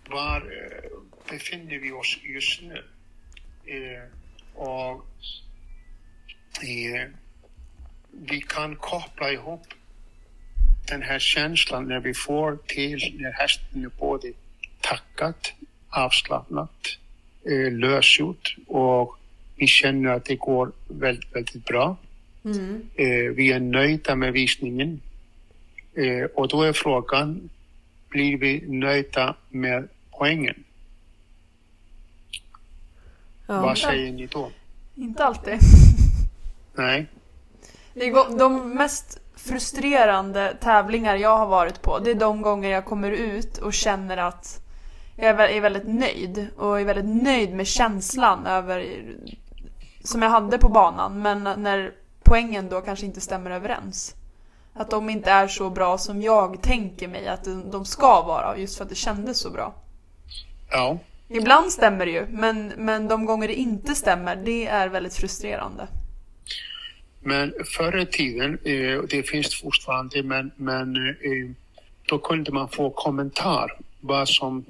[0.08, 0.90] var eh,
[1.30, 2.84] befinner vi oss just nu.
[3.64, 4.02] Eh,
[4.54, 5.04] och
[6.62, 7.08] eh,
[8.10, 9.66] vi kan koppla ihop
[10.88, 14.32] den här känslan när vi får till när hästen är både
[14.80, 15.52] tackat,
[15.88, 16.98] avslappnat,
[17.44, 19.18] eh, lösgjort och
[19.56, 21.96] vi känner att det går väldigt, väldigt bra.
[22.94, 25.00] Eh, vi är nöjda med visningen.
[25.94, 27.50] Eh, och då är frågan,
[28.08, 30.64] blir vi nöjda med poängen?
[33.46, 33.62] Ja.
[33.62, 34.50] Vad säger ni då?
[34.94, 35.58] Inte alltid.
[36.74, 37.06] Nej?
[37.94, 42.84] Det går, de mest frustrerande tävlingar jag har varit på, det är de gånger jag
[42.84, 44.60] kommer ut och känner att
[45.16, 48.86] jag är väldigt nöjd och är väldigt nöjd med känslan över
[50.04, 51.92] som jag hade på banan men när
[52.28, 54.14] poängen då kanske inte stämmer överens.
[54.72, 58.76] Att de inte är så bra som jag tänker mig att de ska vara just
[58.76, 59.74] för att det kändes så bra.
[60.70, 60.98] Ja.
[61.28, 65.86] Ibland stämmer det ju men, men de gånger det inte stämmer det är väldigt frustrerande.
[67.20, 71.50] Men förr i tiden, eh, det finns fortfarande, men, men eh,
[72.08, 74.64] då kunde man få kommentar vad, som,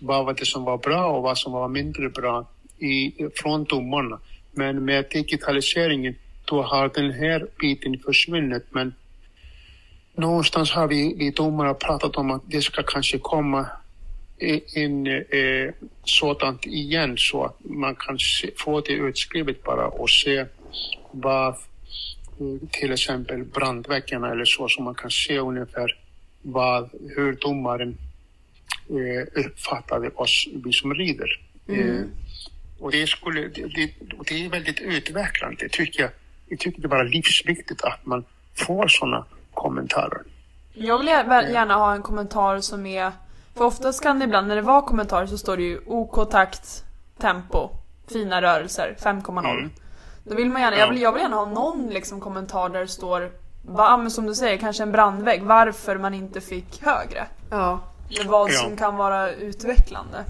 [0.00, 2.46] vad var det som var bra och vad som var mindre bra
[2.78, 4.18] i, från domarna.
[4.52, 6.14] Men med digitaliseringen
[6.50, 8.66] då har den här biten försvunnit.
[8.70, 8.94] Men
[10.14, 13.66] någonstans har vi, vi domare pratat om att det ska kanske komma
[14.74, 20.46] in eh, sådant igen så att man kan se, få det utskrivet bara och se
[21.10, 25.98] vad eh, till exempel brandväggarna eller så, så man kan se ungefär
[26.42, 27.96] vad, hur domaren
[28.88, 31.40] eh, uppfattade oss, vi som rider.
[31.68, 32.02] Eh,
[32.78, 33.90] och det, skulle, det,
[34.28, 36.10] det är väldigt utvecklande, tycker jag.
[36.50, 38.24] Jag tycker det är bara livsviktigt att man
[38.56, 40.22] får sådana kommentarer.
[40.72, 43.12] Jag vill gär- gärna ha en kommentar som är...
[43.56, 46.84] För oftast kan det ibland, när det var kommentarer så står det ju OK takt,
[47.18, 47.68] tempo,
[48.12, 49.50] fina rörelser, 5,0.
[49.50, 49.70] Mm.
[50.24, 52.88] Då vill man gärna, jag vill, jag vill gärna ha någon liksom kommentar där det
[52.88, 53.30] står,
[53.62, 57.26] va, men som du säger, kanske en brandvägg, varför man inte fick högre.
[57.50, 57.80] Ja.
[58.20, 58.54] Eller vad Ja.
[58.58, 60.24] som kan vara utvecklande.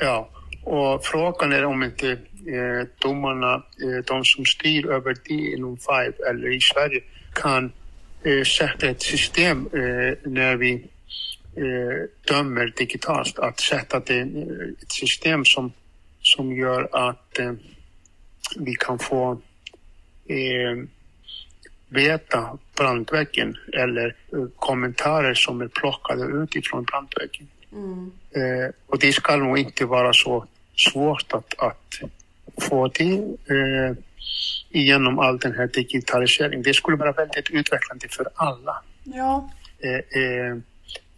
[0.00, 0.28] Ja,
[0.64, 6.28] och frågan är om inte eh, domarna, eh, de som styr över det inom Five
[6.30, 7.00] eller i Sverige,
[7.32, 7.72] kan
[8.22, 10.72] eh, sätta ett system eh, när vi
[11.56, 15.72] eh, dömer digitalt, att sätta det, eh, ett system som,
[16.22, 17.38] som gör att
[18.56, 19.40] vi kan få
[21.88, 24.16] veta brandväggen eller
[24.56, 27.48] kommentarer som är plockade utifrån brandväggen.
[28.30, 32.00] Eh, och det ska nog inte vara så svårt att, att
[32.60, 33.12] få det
[33.50, 33.96] eh,
[34.70, 36.62] igenom all den här digitaliseringen.
[36.62, 38.82] Det skulle vara väldigt utvecklande för alla.
[39.04, 39.50] Ja.
[39.78, 40.56] Eh, eh,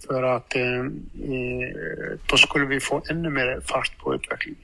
[0.06, 4.60] för att eh, eh, då skulle vi få ännu mer fart på utvecklingen,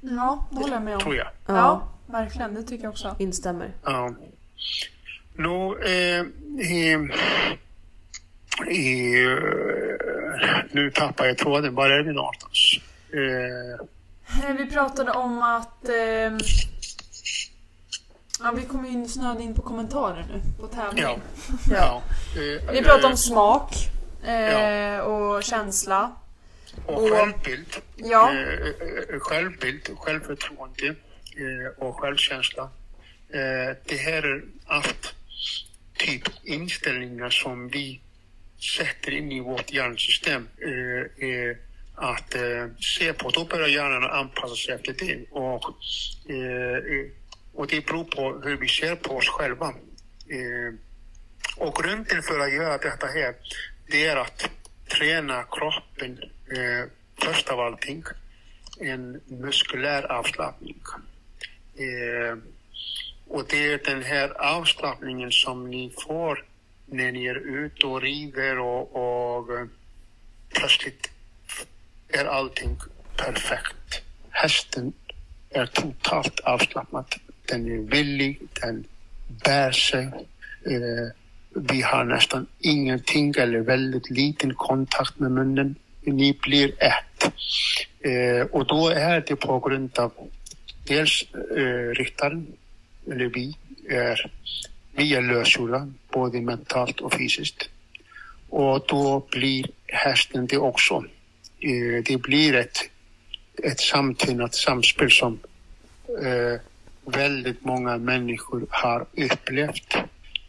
[0.00, 1.00] Ja, det håller jag med om.
[1.00, 1.26] tror jag.
[1.26, 1.88] Ja, Ja.
[2.06, 2.54] verkligen.
[2.54, 3.16] Det tycker jag också.
[3.18, 3.70] Instämmer.
[3.84, 4.14] Ja.
[5.84, 6.24] Eh,
[8.68, 11.74] i, eh, nu tappar jag tråden.
[11.74, 12.78] Var är vi någonstans?
[14.28, 15.88] Eh, Eh, Vi pratade om att...
[15.88, 16.38] ehm,
[18.40, 21.02] ja, vi kommer in snöade in på kommentarer nu, på tävling.
[21.02, 21.18] ja.
[21.70, 22.02] ja.
[22.36, 23.70] Eh, Vi pratade om eh, smak
[24.24, 26.12] eh, och känsla.
[26.86, 27.76] Och självbild.
[27.96, 28.32] Ja.
[28.32, 28.68] Eh,
[29.12, 32.62] eh, självbild, självförtroende eh, och självkänsla.
[33.28, 35.14] Eh, det här är allt
[35.98, 38.00] typ inställningar som vi
[38.78, 40.48] sätter in i vårt hjärnsystem.
[41.94, 45.24] Att eh, se på, då börjar hjärnan anpassa sig efter det.
[45.30, 45.64] Och,
[46.30, 47.10] eh,
[47.54, 49.66] och det beror på hur vi ser på oss själva.
[50.28, 50.74] Eh,
[51.56, 53.34] och grunden för att göra detta här,
[53.86, 54.50] det är att
[54.88, 56.18] träna kroppen
[56.50, 56.90] eh,
[57.22, 58.04] först av allting.
[58.80, 60.80] En muskulär avslappning.
[61.76, 62.38] Eh,
[63.28, 66.44] och det är den här avslappningen som ni får
[66.86, 69.66] när ni är ute och rider och, och eh,
[70.48, 71.10] plötsligt
[72.14, 72.76] är allting
[73.16, 74.02] perfekt.
[74.30, 74.92] Hästen
[75.50, 77.14] är totalt avslappnad.
[77.48, 78.84] Den är villig, den
[79.44, 80.04] bär sig.
[80.66, 81.12] Eh,
[81.54, 85.74] vi har nästan ingenting eller väldigt liten kontakt med munnen.
[86.00, 87.32] Ni blir ett.
[88.00, 90.12] Eh, och då är det på grund av
[90.86, 91.24] dels
[91.56, 92.46] eh, ryttaren,
[93.10, 93.56] eller vi,
[93.88, 94.30] är,
[94.92, 97.68] vi är lösgjorda både mentalt och fysiskt.
[98.48, 101.04] Och då blir hästen det också.
[101.64, 102.78] Eh, det blir ett,
[103.62, 105.38] ett samtvinnat samspel som
[106.22, 106.60] eh,
[107.04, 109.94] väldigt många människor har upplevt.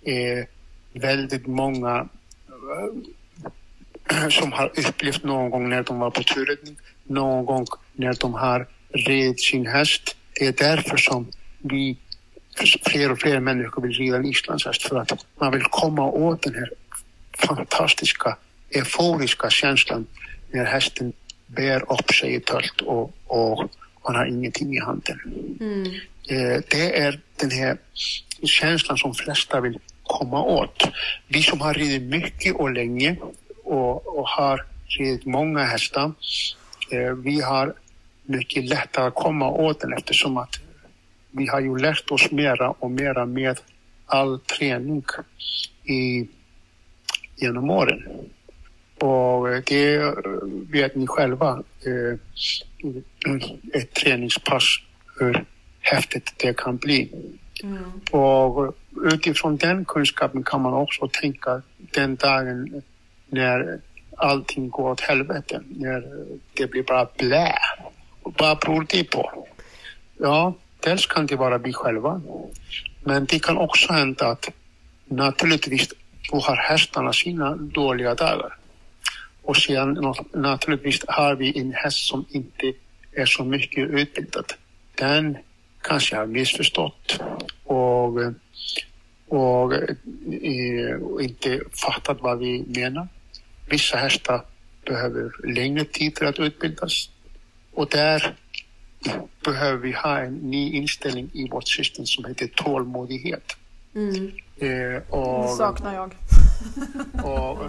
[0.02, 0.46] Eh,
[0.94, 2.10] väldigt många
[4.12, 8.34] eh, som har upplevt någon gång när de var på turräddning, någon gång när de
[8.34, 10.16] har ridit sin häst.
[10.34, 11.98] Det är därför som vi,
[12.86, 16.56] fler och fler människor vill rida en islandshäst för att man vill komma åt den
[16.56, 16.70] här
[17.38, 18.38] fantastiska,
[18.70, 20.06] euforiska känslan
[20.56, 21.14] när hästen
[21.48, 23.70] bär upp sig i tölt och, och
[24.04, 25.20] man har ingenting i handen.
[25.60, 25.86] Mm.
[26.30, 27.78] Eh, det är den här
[28.44, 30.84] känslan som flesta vill komma åt.
[31.28, 33.18] Vi som har ridit mycket och länge
[33.64, 34.66] och, och har
[35.00, 36.12] ridit många hästar,
[36.92, 37.74] eh, vi har
[38.24, 40.56] mycket lättare att komma åt den eftersom att
[41.32, 43.60] vi har ju lärt oss mera och mera med
[44.06, 45.04] all träning
[45.84, 46.28] i,
[47.36, 48.04] genom åren.
[49.00, 50.16] Och det
[50.72, 52.20] vet ni själva, eh,
[53.74, 54.64] ett träningspass,
[55.20, 55.46] hur
[55.82, 57.10] häftigt det kan bli.
[57.64, 57.84] Mm.
[58.12, 62.82] Och utifrån den kunskapen kan man också tänka den dagen
[63.30, 63.80] när
[64.18, 66.04] allting går åt helvete, när
[66.54, 67.56] det blir bara blä.
[68.24, 69.48] Vad beror det på?
[70.18, 72.22] Ja, dels kan det vara vi själva,
[73.04, 74.50] men det kan också hända att
[75.06, 75.90] naturligtvis
[76.32, 78.58] då har hästarna sina dåliga dagar.
[79.46, 82.74] Och sen naturligtvis har vi en häst som inte
[83.12, 84.54] är så mycket utbildad.
[84.96, 85.38] Den
[85.82, 87.20] kanske har missförstått
[87.64, 88.18] och,
[89.28, 93.08] och, eh, och inte fattat vad vi menar.
[93.70, 94.42] Vissa hästar
[94.86, 97.10] behöver längre tid för att utbildas
[97.74, 98.36] och där
[99.46, 103.58] behöver vi ha en ny inställning i vårt system som heter tålmodighet.
[103.96, 104.32] Mm.
[104.58, 106.12] Eh, och, Det saknar jag.
[107.24, 107.60] och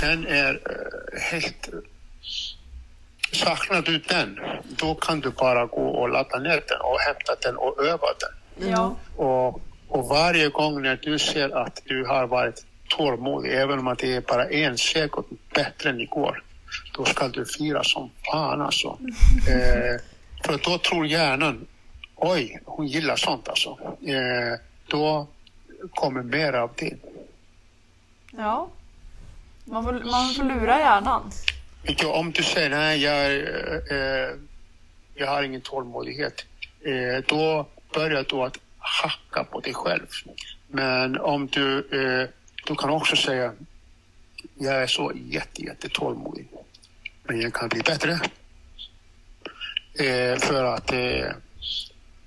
[0.00, 1.68] den är eh, helt...
[3.32, 4.38] Saknar du den,
[4.78, 8.70] då kan du bara gå och ladda ner den och hämta den och öva den.
[8.70, 8.96] Ja.
[9.16, 13.98] Och, och varje gång när du ser att du har varit tålmodig, även om att
[13.98, 16.42] det är bara en sekund bättre än igår,
[16.92, 18.98] då ska du fira som fan alltså.
[19.48, 20.00] Eh,
[20.44, 21.66] för då tror hjärnan,
[22.14, 23.78] oj, hon gillar sånt alltså.
[24.06, 25.26] Eh, då
[25.90, 26.94] kommer mer av det.
[28.36, 28.68] Ja.
[29.68, 31.30] Man får, man får lura hjärnan.
[31.82, 33.32] Ja, om du säger nej, jag,
[33.90, 34.34] eh,
[35.14, 36.44] jag har ingen tålmodighet,
[36.80, 40.06] eh, då börjar du att hacka på dig själv.
[40.68, 42.28] Men om du, eh,
[42.66, 43.52] du kan också säga,
[44.54, 46.48] jag är så jätte, jätte tålmodig,
[47.22, 48.20] men jag kan bli bättre.
[49.98, 51.26] Eh, för att eh,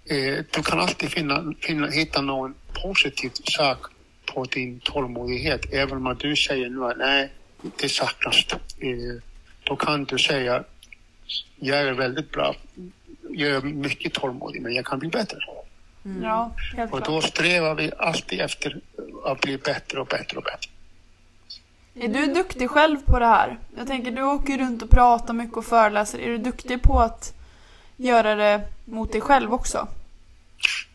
[0.05, 3.85] eh, du kan alltid finna, finna, hitta någon positiv sak
[4.33, 7.29] på din tålmodighet, även om du säger nu att nej,
[7.79, 8.45] det saknas.
[8.79, 9.23] Eh,
[9.63, 10.63] då kan du säga,
[11.55, 12.55] jag är väldigt bra,
[13.29, 15.37] jag är mycket tålmodig, men jag kan bli bättre.
[16.21, 18.81] Ja, helt Och då strävar vi alltid efter
[19.25, 20.69] att bli bättre och bättre och bättre.
[22.01, 23.57] Är du duktig själv på det här?
[23.77, 26.19] Jag tänker, du åker runt och pratar mycket och föreläser.
[26.19, 27.33] Är du duktig på att
[27.97, 29.87] göra det mot dig själv också?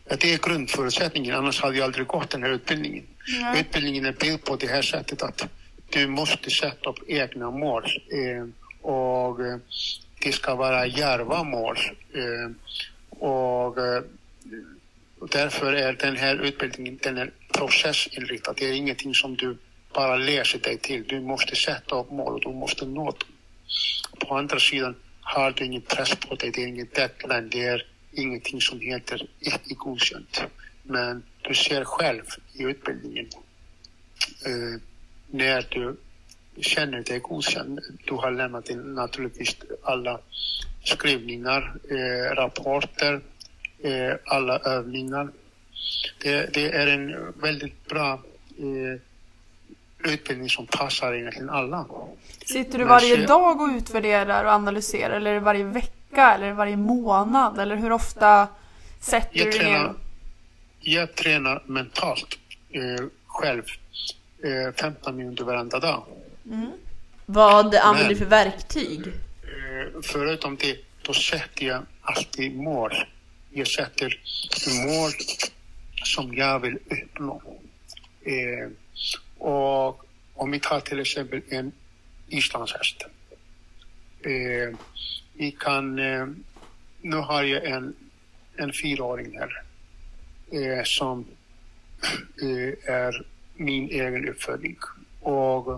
[0.07, 3.03] Det är grundförutsättningen, annars hade jag aldrig gått den här utbildningen.
[3.41, 3.59] Nej.
[3.61, 5.47] Utbildningen är byggd på det här sättet att
[5.89, 8.47] du måste sätta upp egna mål eh,
[8.89, 9.57] och eh,
[10.19, 11.77] det ska vara djärva mål.
[12.13, 12.51] Eh,
[13.09, 14.03] och, eh,
[15.19, 18.53] och därför är den här utbildningen den är processinriktad.
[18.53, 19.57] Det är ingenting som du
[19.93, 21.03] bara läser dig till.
[21.07, 23.29] Du måste sätta upp mål och du måste nå dem.
[24.19, 27.85] På andra sidan har du ingen press på dig, det är ingen deadline, det är
[28.15, 30.41] ingenting som heter icke godkänt.
[30.83, 32.23] Men du ser själv
[32.53, 33.27] i utbildningen
[34.45, 34.81] eh,
[35.27, 35.95] när du
[36.61, 37.79] känner dig godkänd.
[38.05, 40.19] Du har lämnat in naturligtvis alla
[40.83, 43.21] skrivningar, eh, rapporter,
[43.83, 45.29] eh, alla övningar.
[46.23, 48.13] Det, det är en väldigt bra
[48.57, 49.01] eh,
[50.11, 51.85] utbildning som passar egentligen alla.
[52.45, 55.15] Sitter du varje dag och utvärderar och analyserar?
[55.15, 55.94] Eller är det varje vecka?
[56.21, 57.59] Eller är det varje månad?
[57.59, 58.47] Eller hur ofta
[58.99, 59.93] sätter Jag du tränar, ner?
[60.79, 62.39] jag tränar mentalt
[62.69, 63.63] eh, själv
[64.43, 66.03] eh, 15 minuter varenda dag.
[67.25, 69.07] Vad använder du Men- för verktyg?
[69.07, 72.91] Eh, förutom det, då sätter jag alltid mål.
[73.51, 74.19] Jag sätter
[74.85, 75.11] mål
[76.03, 77.41] som jag vill uppnå.
[78.21, 78.69] Eh,
[79.37, 81.71] Och om vi tar till exempel en
[82.27, 83.03] islandshäst.
[84.21, 84.77] Eh,
[85.37, 86.27] vi kan, eh,
[87.01, 87.95] nu har jag en,
[88.55, 89.63] en fyraåring här
[90.51, 91.25] eh, som
[92.41, 93.25] eh, är
[93.55, 94.77] min egen uppfödning.
[95.21, 95.73] Och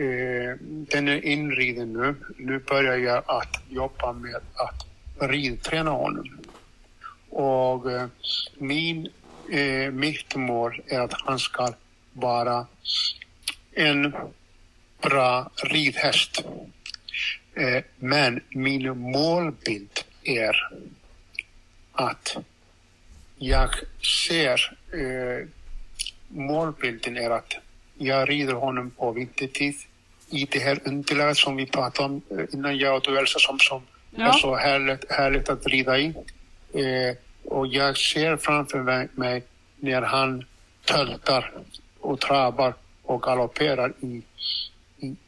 [0.00, 2.14] eh, den är inriden nu.
[2.36, 4.86] Nu börjar jag att jobba med att
[5.30, 6.38] ridträna honom.
[7.30, 8.08] Och eh,
[8.58, 9.08] min,
[9.50, 11.72] eh, mitt mål är att han ska
[12.12, 12.66] vara
[13.72, 14.14] en
[15.02, 16.44] bra ridhäst.
[17.54, 20.56] Eh, men min målbild är
[21.92, 22.36] att
[23.38, 23.70] jag
[24.24, 25.46] ser eh,
[26.28, 27.54] målbilden är att
[27.98, 29.74] jag rider honom på vintertid
[30.30, 33.58] i det här underlaget som vi pratade om eh, innan jag och du Elsa som,
[33.58, 33.82] som
[34.16, 34.28] Ja.
[34.28, 36.06] är så härligt, härligt att rida i.
[36.74, 39.42] Eh, och jag ser framför mig, mig
[39.76, 40.44] när han
[40.84, 41.52] töltar
[42.00, 44.22] och travar och galopperar i,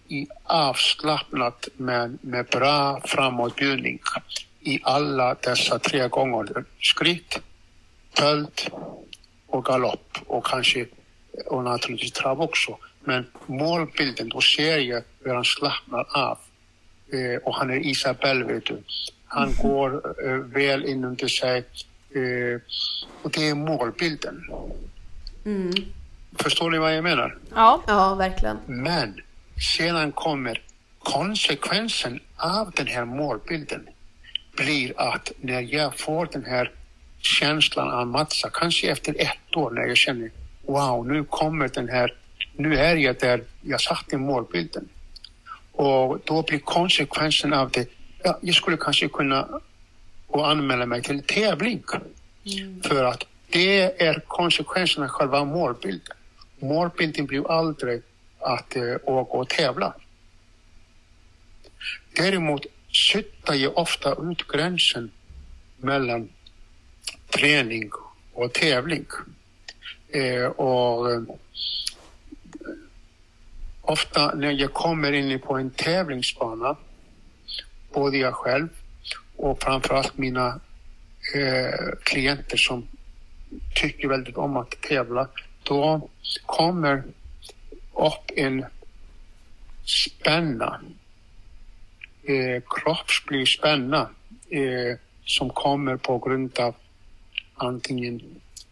[0.08, 4.00] i, avslappnat men med bra framåtbjudning
[4.60, 6.64] i alla dessa tre gånger.
[6.80, 7.40] Skritt,
[8.14, 8.68] tölt
[9.46, 10.86] och galopp och kanske
[11.46, 12.78] och naturligtvis trav också.
[13.04, 16.38] Men målbilden, då ser jag hur han slappnar av.
[17.12, 18.82] Eh, och han är Isabelle, vet du.
[19.26, 21.64] Han går eh, väl inunder sig.
[22.10, 22.60] Eh,
[23.22, 24.42] och det är målbilden.
[25.44, 25.72] Mm.
[26.36, 27.38] Förstår ni vad jag menar?
[27.54, 27.82] Ja.
[27.86, 28.58] Ja, verkligen.
[28.66, 29.20] Men
[29.56, 30.62] sedan kommer
[30.98, 33.88] konsekvensen av den här målbilden
[34.56, 36.70] blir att när jag får den här
[37.20, 40.30] känslan av matcha, kanske efter ett år när jag känner
[40.66, 42.14] wow, nu kommer den här,
[42.56, 44.88] nu är jag där jag satte målbilden.
[45.72, 47.88] Och då blir konsekvensen av det,
[48.22, 49.48] ja, jag skulle kanske kunna
[50.26, 51.82] och anmäla mig till tävling.
[52.82, 56.16] För att det är konsekvensen av själva målbilden.
[56.60, 58.02] Målbilden blir aldrig
[58.42, 59.94] att eh, åka och tävla.
[62.16, 65.10] Däremot suddar jag ofta ut gränsen
[65.76, 66.28] mellan
[67.30, 67.90] träning
[68.32, 69.06] och tävling.
[70.08, 71.22] Eh, och eh,
[73.82, 76.76] ofta när jag kommer in på en tävlingsbana,
[77.92, 78.68] både jag själv
[79.36, 80.60] och framförallt mina
[81.34, 82.86] eh, klienter som
[83.74, 85.28] tycker väldigt om att tävla,
[85.62, 86.08] då
[86.46, 87.02] kommer
[87.92, 88.64] upp en
[89.84, 90.80] spänna,
[92.22, 94.10] eh, kroppslig spänna
[94.50, 96.74] eh, som kommer på grund av
[97.54, 98.22] antingen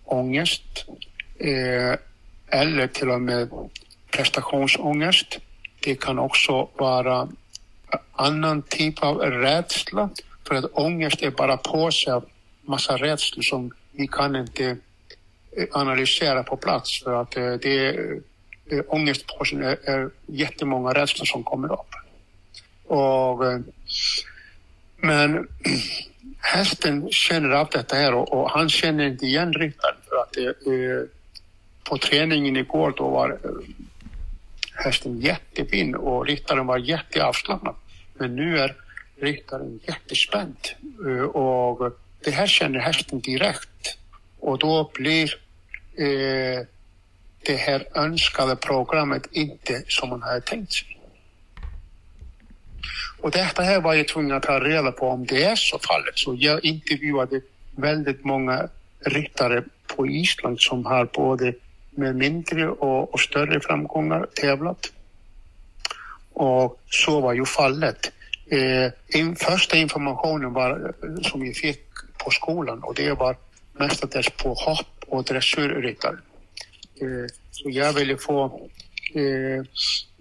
[0.04, 0.86] ångest
[1.38, 1.94] eh,
[2.46, 3.48] eller till och med
[4.10, 5.38] prestationsångest.
[5.80, 7.28] Det kan också vara
[8.12, 10.10] annan typ av rädsla
[10.48, 12.24] för att ångest är bara på sig av
[12.62, 14.76] massa rädslor som vi kan inte
[15.56, 18.20] eh, analysera på plats för att eh, det är,
[18.70, 21.94] eh, ångestpåsen är, är jättemånga rädslor som kommer upp.
[22.86, 23.60] Och, eh,
[24.96, 25.48] men
[26.40, 31.08] hästen känner av detta här och, och han känner inte igen ryttaren för att eh,
[31.84, 33.50] på träningen igår då var eh,
[34.74, 37.74] hästen jättefin och ryttaren var jätteavslappnad.
[38.14, 38.76] Men nu är
[39.20, 40.56] ryttaren jättespänd
[41.06, 43.98] eh, och det här känner hästen direkt
[44.38, 45.34] och då blir
[45.96, 46.66] eh,
[47.42, 51.00] det här önskade programmet inte som man hade tänkt sig.
[53.20, 56.18] Och detta här var jag tvungen att ta reda på om det är så fallet.
[56.18, 57.40] Så jag intervjuade
[57.76, 58.68] väldigt många
[59.00, 61.54] ryttare på Island som har både
[61.90, 64.92] med mindre och, och större framgångar tävlat.
[66.32, 68.12] Och så var ju fallet.
[68.50, 71.84] Eh, in, första informationen var, eh, som jag fick
[72.24, 73.36] på skolan och det var
[73.72, 76.16] mestadels på hopp och dressyrryttare.
[77.00, 78.68] Eh, så jag ville få
[79.14, 79.58] eh,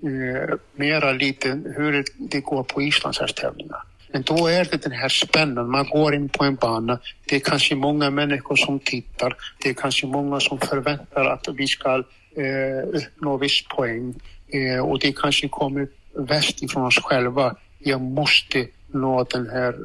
[0.10, 3.84] eh, mera lite hur det går på islandshästtävlingar.
[4.12, 7.40] Men då är det den här spännande, man går in på en bana, det är
[7.40, 12.04] kanske många människor som tittar, det är kanske många som förväntar att vi ska
[12.36, 14.14] eh, uppnå viss poäng
[14.48, 17.56] eh, och det kanske kommer väst ifrån oss själva.
[17.80, 19.76] Jag måste nå den här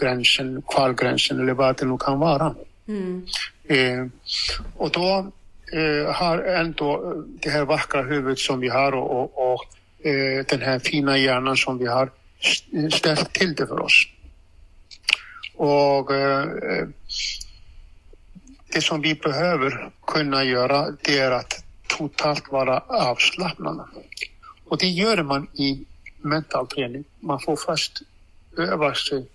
[0.00, 2.54] gränsen, kvalgränsen eller vad det nu kan vara.
[2.88, 3.26] Mm.
[3.64, 4.06] Eh,
[4.76, 5.32] och då
[5.72, 9.64] eh, har ändå eh, det här vackra huvudet som vi har och, och, och
[10.06, 12.10] eh, den här fina hjärnan som vi har
[12.72, 14.06] eh, ställt till det för oss.
[15.56, 16.48] Och eh,
[18.72, 23.84] det som vi behöver kunna göra det är att totalt vara avslappnade.
[24.64, 25.84] Och det gör man i
[26.20, 27.04] mental träning.
[27.20, 28.02] Man får först
[28.58, 29.26] öva sig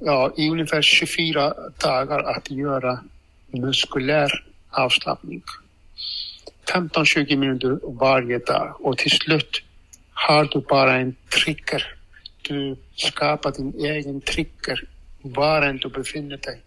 [0.00, 2.98] ja, i ungefär 24 dagar att göra
[3.46, 5.42] muskulär avslappning.
[6.72, 9.62] 15-20 minuter varje dag och till slut
[10.12, 11.94] har du bara en trigger.
[12.42, 14.88] Du skapar din egen trigger
[15.22, 16.60] var än du befinner dig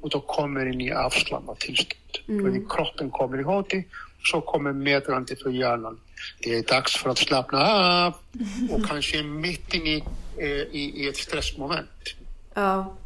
[0.00, 1.94] och då kommer du in i avslappnat tillstånd.
[2.28, 2.68] Mm.
[2.68, 3.84] Kroppen kommer ihåg det
[4.24, 6.00] så kommer meddelandet för hjärnan.
[6.40, 7.58] Det är dags för att slappna
[8.06, 8.14] av
[8.70, 10.04] och kanske mitt i,
[10.38, 12.14] eh, i, i ett stressmoment.
[12.54, 12.96] Ja.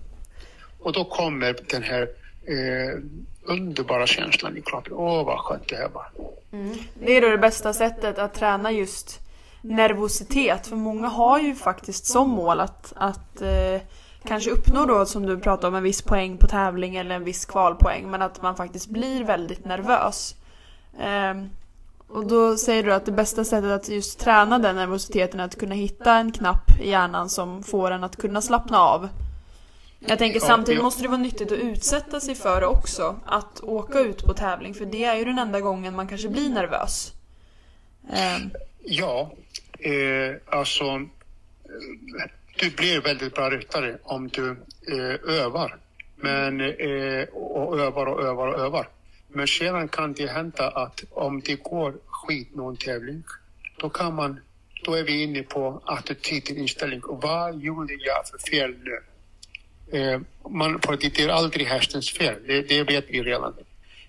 [0.78, 2.09] Och då kommer den här
[2.45, 3.03] eh,
[3.43, 4.93] underbara känslan i kroppen.
[4.93, 6.07] Åh, vad skönt det här var.
[6.53, 6.76] Mm.
[6.95, 9.20] Det är då det bästa sättet att träna just
[9.61, 10.66] nervositet.
[10.66, 13.80] För många har ju faktiskt som mål att, att eh,
[14.24, 17.45] kanske uppnå då som du pratade om en viss poäng på tävling eller en viss
[17.45, 18.11] kvalpoäng.
[18.11, 20.34] Men att man faktiskt blir väldigt nervös.
[21.01, 21.34] Eh,
[22.09, 25.59] och då säger du att det bästa sättet att just träna den nervositeten är att
[25.59, 29.09] kunna hitta en knapp i hjärnan som får en att kunna slappna av.
[30.07, 33.20] Jag tänker samtidigt måste det vara nyttigt att utsätta sig för det också.
[33.24, 36.48] Att åka ut på tävling, för det är ju den enda gången man kanske blir
[36.48, 37.12] nervös.
[38.03, 38.50] Um.
[38.84, 39.32] Ja,
[39.78, 41.07] eh, alltså
[42.59, 44.50] du blir väldigt bra ryttare om du
[44.88, 45.76] eh, övar.
[46.16, 48.88] Men, eh, och övar och övar och övar.
[49.28, 53.24] Men sedan kan det hända att om det går skit någon tävling,
[53.78, 54.40] då kan man,
[54.84, 57.00] då är vi inne på attityden, inställning.
[57.05, 59.00] Vad gjorde jag för fel nu?
[59.93, 63.55] Eh, man, är aldrig hästens fel, det, det vet vi redan.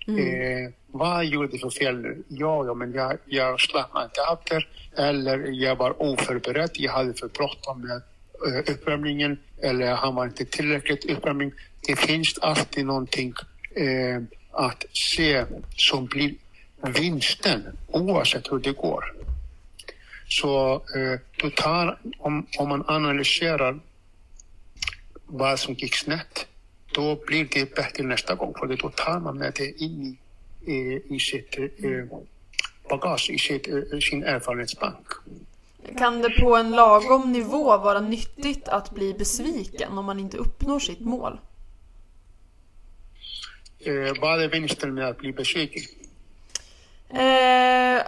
[0.06, 0.18] Mm.
[0.18, 2.22] Eh, vad gjorde jag för fel nu?
[2.28, 7.14] Ja, ja men jag, jag slappnade inte av där eller jag var oförberedd, jag hade
[7.14, 8.02] för bråttom med
[8.46, 11.52] uh, uppvärmningen eller han var inte tillräckligt uppvärmning.
[11.86, 13.34] Det finns alltid någonting
[13.80, 15.44] uh, att se
[15.76, 16.34] som blir
[16.82, 19.04] vinsten oavsett hur det går.
[20.28, 20.82] Så
[21.36, 23.80] du tar, om, om man analyserar
[25.26, 26.46] vad som gick snett,
[26.94, 28.54] då blir det bättre nästa gång.
[28.58, 30.16] För då tar man med det in
[30.66, 32.18] i, i, sitt eh,
[32.88, 35.06] bagage, i sitt, eh, sin erfarenhetsbank.
[35.98, 40.78] Kan det på en lagom nivå vara nyttigt att bli besviken om man inte uppnår
[40.78, 41.38] sitt mål?
[43.78, 45.82] Eh, vad är vinsten med att bli besviken?
[47.14, 48.02] Eh,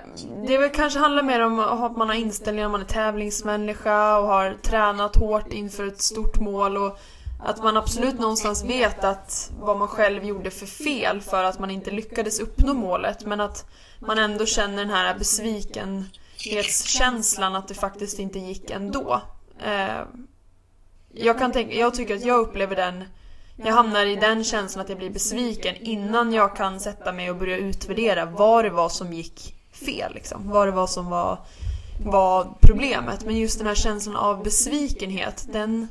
[0.47, 4.57] det väl kanske handlar mer om att man har inställningen, man är tävlingsmänniska och har
[4.63, 6.99] tränat hårt inför ett stort mål och
[7.41, 11.71] att man absolut någonstans vet att vad man själv gjorde för fel för att man
[11.71, 13.67] inte lyckades uppnå målet men att
[14.01, 19.21] man ändå känner den här besvikenhetskänslan att det faktiskt inte gick ändå.
[19.65, 20.03] Eh,
[21.13, 23.05] jag, kan tänka, jag tycker att jag upplever den
[23.57, 27.37] jag hamnar i den känslan att jag blir besviken innan jag kan sätta mig och
[27.37, 30.15] börja utvärdera vad det var som gick fel.
[30.15, 30.51] Liksom.
[30.51, 31.39] Vad det var som var,
[32.05, 33.25] var problemet.
[33.25, 35.89] Men just den här känslan av besvikenhet, den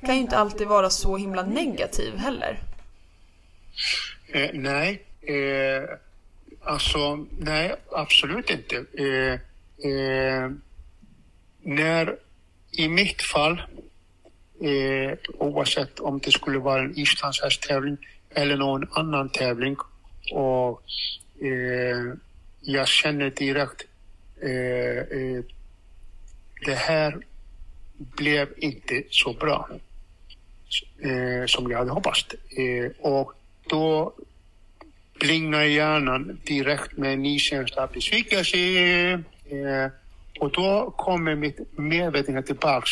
[0.00, 2.58] kan ju inte alltid vara så himla negativ heller.
[4.32, 5.82] Eh, nej, eh,
[6.64, 8.84] alltså nej, absolut inte.
[8.98, 9.32] Eh,
[9.90, 10.50] eh,
[11.62, 12.16] när,
[12.72, 13.62] i mitt fall,
[14.64, 17.96] eh, oavsett om det skulle vara en islandshästtävling
[18.34, 19.76] eller någon annan tävling
[20.32, 20.82] och
[21.40, 22.14] eh,
[22.60, 23.84] jag känner direkt
[24.42, 25.44] eh, eh
[26.64, 27.16] det här
[27.96, 29.68] blev inte så bra
[30.98, 32.26] eh, som jag hade hoppats.
[32.34, 33.32] Eh, och
[33.68, 34.14] då
[35.20, 38.58] blingar hjärnan direkt med en ny känsla av besvikelse.
[38.58, 39.90] Eh,
[40.40, 42.90] och då kommer mitt medvetande tillbaks.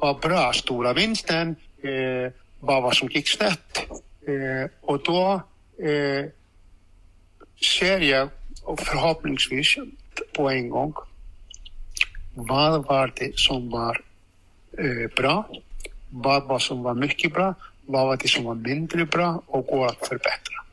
[0.00, 1.56] Vad bra, stora vinsten.
[1.82, 3.78] Eh, vad som gick snett?
[4.26, 5.42] Eh, och då
[5.78, 6.26] eh,
[7.78, 8.28] ser jag
[8.78, 9.76] förhoppningsvis
[10.36, 10.94] på en gång
[12.34, 14.00] vad var det som var
[14.78, 15.48] eh, bra
[16.10, 17.54] vad var som var mycket bra,
[17.86, 20.64] vad var det som var mindre bra och går att förbättra.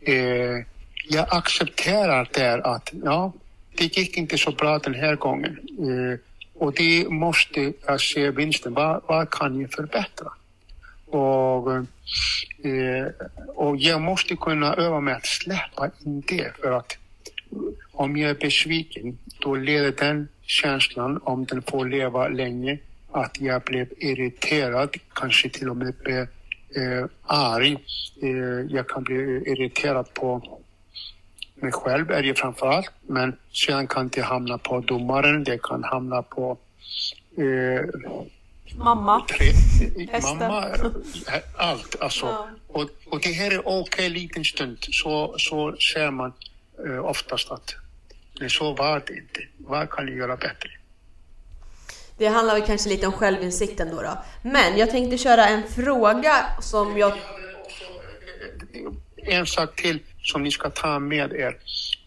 [0.00, 0.66] Eh,
[1.08, 3.32] jag accepterar där att ja,
[3.76, 5.58] det gick inte så bra den här gången.
[5.78, 6.18] Eh,
[6.62, 8.74] och det måste jag se vinsten.
[8.74, 10.30] Vad, vad kan jag förbättra?
[11.06, 11.72] Och,
[12.66, 13.06] eh,
[13.54, 16.96] och jag måste kunna öva mig att släppa in det för att
[17.92, 22.78] om jag är besviken, då leder den känslan, om den får leva länge,
[23.12, 26.26] att jag blev irriterad, kanske till och med blev
[26.76, 27.76] eh, arg.
[28.22, 29.14] Eh, jag kan bli
[29.46, 30.60] irriterad på
[31.62, 35.84] mig själv är det framför allt, men sedan kan det hamna på domaren, det kan
[35.84, 36.58] hamna på
[37.36, 37.84] eh,
[38.76, 39.26] Mamma.
[39.28, 39.52] Tre,
[40.22, 40.64] mamma,
[41.56, 42.26] allt alltså.
[42.26, 42.48] Ja.
[42.68, 46.32] Och, och det här är okej okay, liten stund, så, så ser man
[46.86, 47.74] eh, oftast att
[48.40, 49.40] men så var det inte.
[49.58, 50.70] Vad kan jag göra bättre?
[52.18, 54.18] Det handlar väl kanske lite om självinsikten då, då.
[54.42, 57.12] Men jag tänkte köra en fråga som jag...
[59.16, 59.98] En sak till.
[60.22, 61.58] Som ni ska ta med er.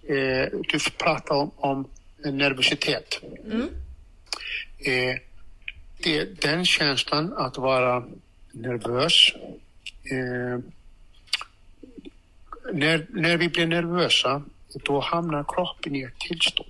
[0.07, 1.87] Eh, du pratar om, om
[2.31, 3.21] nervositet.
[3.45, 3.69] Mm.
[4.77, 5.17] Eh,
[6.03, 8.03] det, den känslan att vara
[8.51, 9.31] nervös.
[10.11, 10.59] Eh,
[12.73, 14.41] när, när vi blir nervösa,
[14.83, 16.69] då hamnar kroppen i ett tillstånd.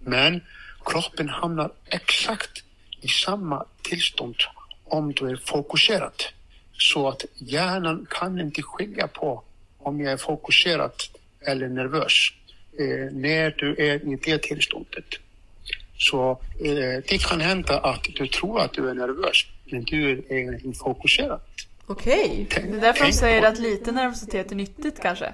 [0.00, 0.40] Men
[0.84, 2.64] kroppen hamnar exakt
[3.00, 4.36] i samma tillstånd
[4.84, 6.22] om du är fokuserad.
[6.72, 9.42] Så att hjärnan kan inte skilja på
[9.84, 10.92] om jag är fokuserad
[11.46, 12.12] eller nervös
[12.78, 15.04] eh, när du är i det tillståndet.
[15.98, 16.30] Så
[16.60, 20.74] eh, det kan hända att du tror att du är nervös, men du är egentligen
[20.74, 21.40] fokuserad.
[21.86, 25.32] Okej, det är därför de säger att lite nervositet är nyttigt kanske.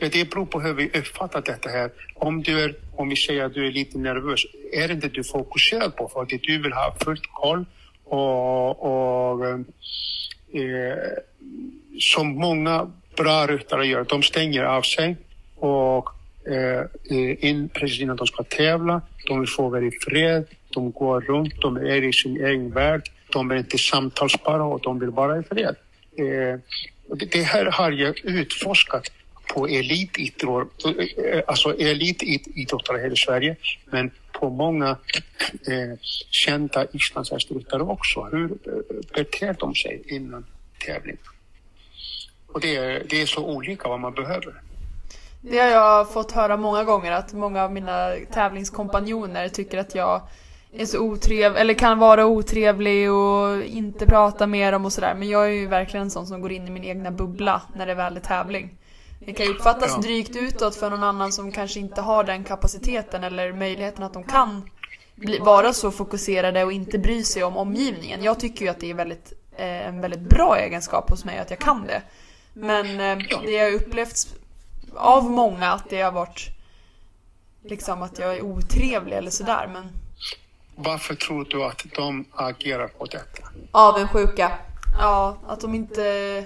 [0.00, 1.90] Det beror på hur vi uppfattar detta här.
[2.14, 4.40] Om, du är, om vi säger att du är lite nervös,
[4.72, 7.64] är inte du fokuserad på för att du vill ha fullt koll
[8.04, 10.96] och, och eh,
[12.00, 15.16] som många bra ryttare gör, de stänger av sig
[15.56, 16.08] och
[16.46, 16.80] eh,
[17.10, 19.02] eh, in precis innan de ska tävla.
[19.26, 23.02] De vill få vara i fred, de går runt, de är i sin egen värld.
[23.32, 25.76] De är inte samtalsbara och de vill vara i fred.
[26.16, 26.58] Eh,
[27.16, 29.10] det här har jag utforskat
[29.54, 33.56] på elitidrottare, eh, alltså elitidrottare här i Sverige,
[33.90, 34.88] men på många
[35.66, 35.98] eh,
[36.30, 38.28] kända islandshästryttare också.
[38.32, 40.46] Hur eh, beter de sig innan
[40.86, 41.16] tävling?
[42.52, 44.62] Och det är, det är så olika vad man behöver.
[45.40, 50.22] Det har jag fått höra många gånger att många av mina tävlingskompanjoner tycker att jag
[50.72, 55.14] är så otrevlig, eller kan vara otrevlig och inte prata med dem och sådär.
[55.14, 57.86] Men jag är ju verkligen en sån som går in i min egna bubbla när
[57.86, 58.76] det väl är tävling.
[59.18, 60.02] Det kan ju uppfattas ja.
[60.02, 64.24] drygt utåt för någon annan som kanske inte har den kapaciteten eller möjligheten att de
[64.24, 64.70] kan
[65.14, 68.22] bli, vara så fokuserade och inte bry sig om omgivningen.
[68.22, 71.50] Jag tycker ju att det är väldigt, eh, en väldigt bra egenskap hos mig att
[71.50, 72.02] jag kan det.
[72.52, 74.34] Men eh, det har upplevts
[74.94, 76.48] av många att det har varit
[77.64, 79.92] liksom att jag är otrevlig eller sådär men
[80.82, 83.48] varför tror du att de agerar på detta?
[83.70, 84.58] Avundsjuka.
[84.98, 86.44] Ja, att de inte...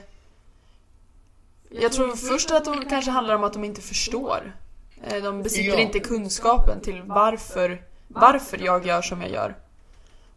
[1.71, 4.57] Jag tror först att de kanske handlar om att de inte förstår.
[5.03, 5.79] Eh, de besitter ja.
[5.79, 9.57] inte kunskapen till varför, varför jag gör som jag gör.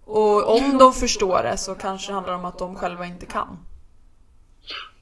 [0.05, 3.59] Och om de förstår det så kanske det handlar om att de själva inte kan.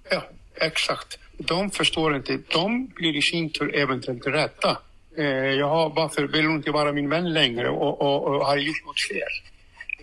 [0.09, 0.22] Ja,
[0.58, 1.20] exakt.
[1.38, 2.39] De förstår inte.
[2.47, 4.78] De blir i sin tur eventuellt rädda
[5.18, 8.86] eh, jaha, varför vill hon inte vara min vän längre och, och, och har gjort
[8.86, 9.34] något fel?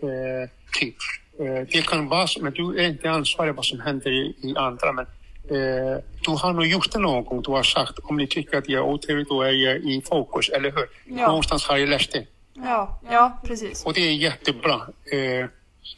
[0.03, 0.51] Eh,
[0.81, 0.97] typ.
[1.39, 4.55] Eh, det kan vara så, men du är inte ansvarig vad som händer i, i
[4.57, 4.93] andra.
[4.93, 5.07] Men
[5.51, 7.43] eh, du har nog gjort det någon gång.
[7.43, 10.49] Du har sagt om ni tycker att jag är otrevlig då är jag i fokus,
[10.49, 10.87] eller hur?
[11.19, 11.27] Ja.
[11.27, 12.27] Någonstans har jag läst det.
[12.55, 13.85] Ja, ja precis.
[13.85, 14.81] Och det är jättebra.
[15.13, 15.47] Eh,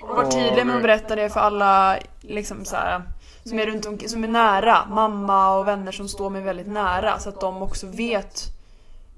[0.01, 3.03] och var tydlig med att berätta det för alla liksom så här,
[3.45, 4.87] som är runt omkring, som är nära.
[4.91, 8.55] Mamma och vänner som står mig väldigt nära så att de också vet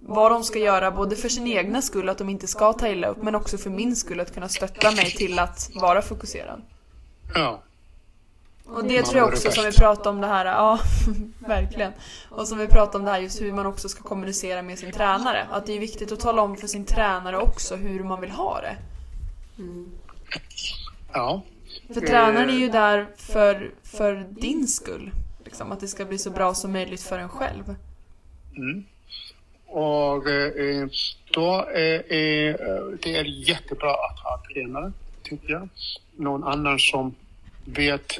[0.00, 3.08] vad de ska göra både för sin egna skull, att de inte ska ta illa
[3.08, 6.62] upp, men också för min skull, att kunna stötta mig till att vara fokuserad.
[7.34, 7.62] Ja.
[8.66, 10.78] Och det tror jag också som vi pratade om det här, ja
[11.38, 11.92] verkligen.
[12.30, 14.92] Och som vi pratade om det här just hur man också ska kommunicera med sin
[14.92, 15.46] tränare.
[15.50, 18.60] Att det är viktigt att tala om för sin tränare också hur man vill ha
[18.60, 18.76] det.
[19.58, 19.90] Mm.
[21.12, 21.42] Ja.
[21.94, 25.10] För tränaren är ju där för, för din skull.
[25.44, 27.74] Liksom, att det ska bli så bra som möjligt för en själv.
[28.56, 28.84] Mm.
[29.66, 30.88] Och eh,
[31.32, 32.02] då är
[33.02, 35.68] det är jättebra att ha tränare, tycker jag.
[36.16, 37.14] Någon annan som
[37.64, 38.18] vet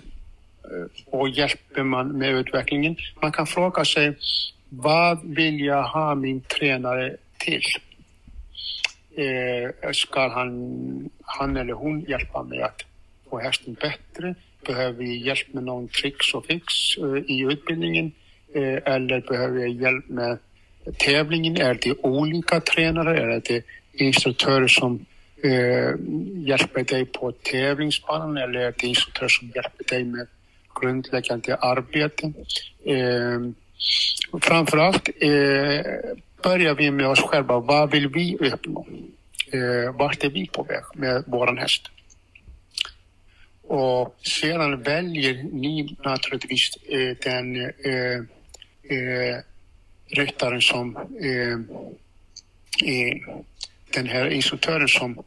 [0.65, 2.97] eh, och hjälper man med utvecklingen.
[3.23, 4.17] Man kan fråga sig,
[4.69, 7.63] vad vill jag ha min tränare till?
[9.17, 12.83] Eh, ska han, han eller hon hjälpa mig att
[13.31, 14.35] få hästen bättre?
[14.67, 16.65] Behöver vi hjälp med någon tricks och fix
[16.99, 18.13] eh, i utbildningen?
[18.55, 20.39] Eh, eller behöver jag hjälp med
[20.99, 21.57] tävlingen?
[21.57, 23.21] Är det olika tränare?
[23.21, 23.63] Är det
[23.93, 25.07] instruktörer som
[25.43, 25.95] eh,
[26.47, 30.27] hjälper dig på tävlingsbanan eller är det instruktörer som hjälper dig med
[30.81, 32.33] grundläggande arbete?
[32.85, 33.41] Eh,
[34.41, 35.81] framförallt eh,
[36.43, 37.61] börjar vi med oss själva.
[37.61, 38.87] Vad vill vi uppnå?
[39.53, 41.91] Eh, vart är vi på väg med våran häst?
[43.69, 48.19] Och sedan väljer ni naturligtvis eh, den eh,
[48.97, 49.39] eh,
[50.07, 51.53] ryttaren som eh,
[52.91, 53.17] eh,
[53.91, 55.23] den här instruktören som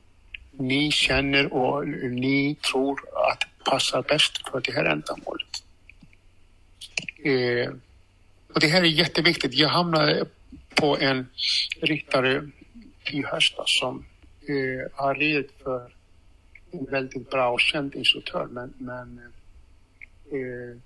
[0.52, 3.00] ni känner och ni tror
[3.32, 5.64] att passar bäst för det här ändamålet.
[7.24, 7.74] Eh,
[8.54, 9.54] och det här är jätteviktigt.
[9.54, 10.26] Jag hamnade
[10.76, 11.28] på en
[11.82, 12.50] ryttare
[13.12, 14.06] i höstas som
[14.42, 15.99] eh, har ridit för
[16.72, 19.20] väldigt bra och känd instruktör men, men
[20.32, 20.78] Eh,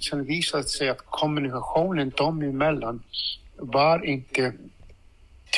[0.00, 3.02] sen visade det sig att kommunikationen dem emellan
[3.56, 4.52] var inte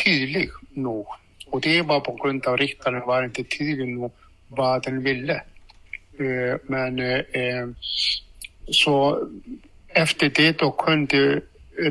[0.05, 1.07] tydlig nog.
[1.47, 4.13] Och det var på grund av riktaren var inte tydlig nog
[4.49, 5.43] vad den ville.
[6.19, 7.69] Eh, men eh, eh,
[8.67, 9.29] så
[9.89, 11.41] efter det då kunde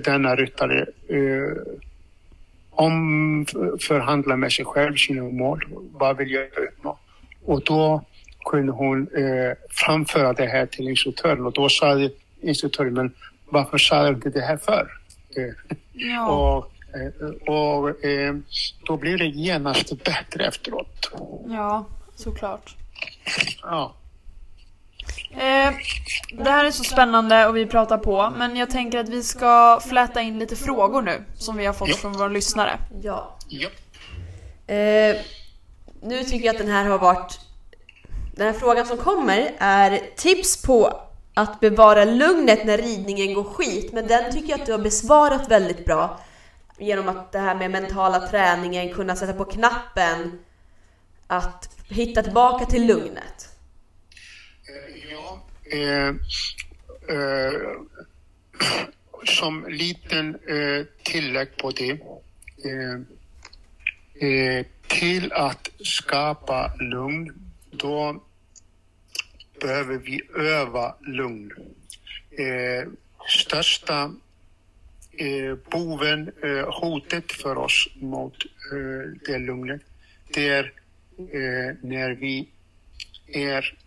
[0.04, 1.78] denna ryttare eh,
[2.70, 5.66] omförhandla med sig själv sina mål.
[5.92, 6.97] Vad vill jag uppnå?
[7.48, 8.04] Och då
[8.46, 12.10] kunde hon eh, framföra det här till instruktören och då sa
[12.42, 13.14] instruktören, men
[13.46, 14.88] varför sa du inte det här förr?
[15.38, 16.28] Eh, Ja.
[16.30, 18.36] och eh, och eh,
[18.86, 21.12] då blir det genast bättre efteråt.
[21.48, 21.86] Ja,
[22.16, 22.76] såklart.
[23.62, 23.94] Ja.
[25.32, 25.74] Eh,
[26.32, 29.80] det här är så spännande och vi pratar på, men jag tänker att vi ska
[29.90, 31.96] fläta in lite frågor nu som vi har fått Ja.
[31.96, 32.80] från våra lyssnare.
[33.02, 33.38] Ja.
[33.50, 33.70] ja.
[34.74, 35.16] Eh,
[36.02, 37.40] nu tycker jag att den här har varit...
[38.36, 41.02] Den här frågan som kommer är tips på
[41.34, 43.94] att bevara lugnet när ridningen går skit.
[43.94, 46.20] Men den tycker jag att du har besvarat väldigt bra.
[46.78, 50.40] Genom att det här med mentala träningen, kunna sätta på knappen.
[51.28, 53.50] Att hitta tillbaka till lugnet.
[55.12, 56.08] Ja, eh,
[57.16, 57.54] eh,
[59.26, 61.92] som liten eh, tillägg på det.
[62.66, 63.00] Eh,
[64.30, 67.34] eh, till att skapa lugn,
[67.72, 68.24] då
[69.62, 71.52] behöver vi öva lugn.
[72.32, 72.90] Eh,
[73.30, 74.12] största
[75.12, 79.82] eh, boven, eh, hotet för oss mot eh, det lugnet,
[80.34, 80.64] det är
[81.18, 82.48] eh, när vi
[83.28, 83.78] är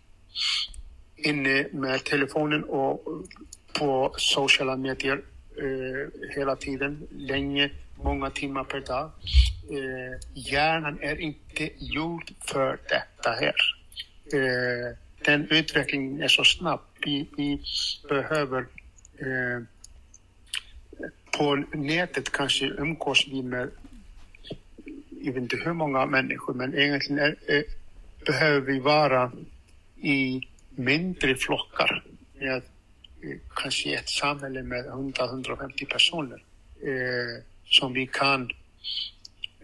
[1.15, 3.03] inne med telefonen och
[3.73, 5.21] på sociala medier
[5.57, 7.71] eh, hela tiden, länge,
[8.03, 9.11] många timmar per dag.
[9.71, 13.55] Eh, hjärnan är inte gjord för detta här.
[14.33, 16.79] Eh, den utvecklingen är så snabb.
[17.05, 17.61] Vi, vi
[18.09, 18.65] behöver
[19.17, 19.63] eh,
[21.37, 23.69] på nätet kanske umgås vi med,
[25.09, 27.63] jag vet inte hur många människor, men egentligen är, eh,
[28.25, 29.31] behöver vi vara
[29.97, 32.03] i mindre flockar.
[32.39, 36.43] Med, eh, kanske ett samhälle med 100-150 personer
[36.81, 38.51] eh, som vi kan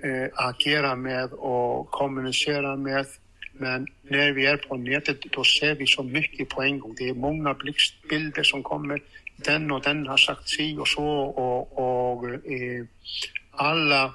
[0.03, 3.05] eh, agera med och kommunicera med.
[3.53, 6.95] Men när vi är på nätet då ser vi så mycket på en gång.
[6.97, 9.01] Det är många blixtbilder som kommer.
[9.35, 12.85] Den och den har sagt si och så och, och eh,
[13.51, 14.13] alla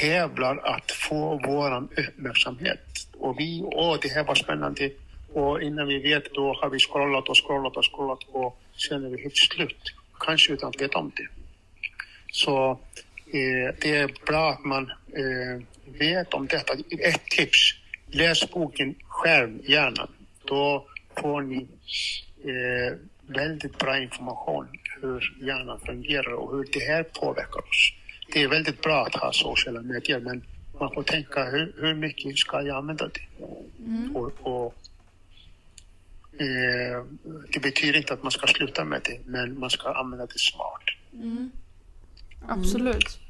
[0.00, 2.80] tävlar att få våran uppmärksamhet.
[3.18, 4.90] Och vi, åh det här var spännande.
[5.32, 9.08] Och innan vi vet då har vi scrollat och scrollat och scrollat och sen är
[9.08, 9.94] vi helt slut.
[10.20, 11.28] Kanske utan att veta om det.
[12.32, 12.80] Så
[13.32, 15.62] eh, det är bra att man eh,
[15.98, 16.72] vet om detta.
[16.98, 17.74] Ett tips.
[18.06, 20.08] Läs boken Skärmhjärnan.
[20.44, 20.86] Då
[21.20, 21.66] får ni
[22.44, 24.68] eh, väldigt bra information
[25.02, 27.92] hur hjärnan fungerar och hur det här påverkar oss.
[28.32, 30.44] Det är väldigt bra att ha sociala medier men
[30.80, 33.44] man får tänka hur, hur mycket ska jag använda det?
[34.14, 34.74] Och, och,
[36.40, 37.04] eh,
[37.52, 40.82] det betyder inte att man ska sluta med det men man ska använda det smart.
[42.48, 43.21] Absolut.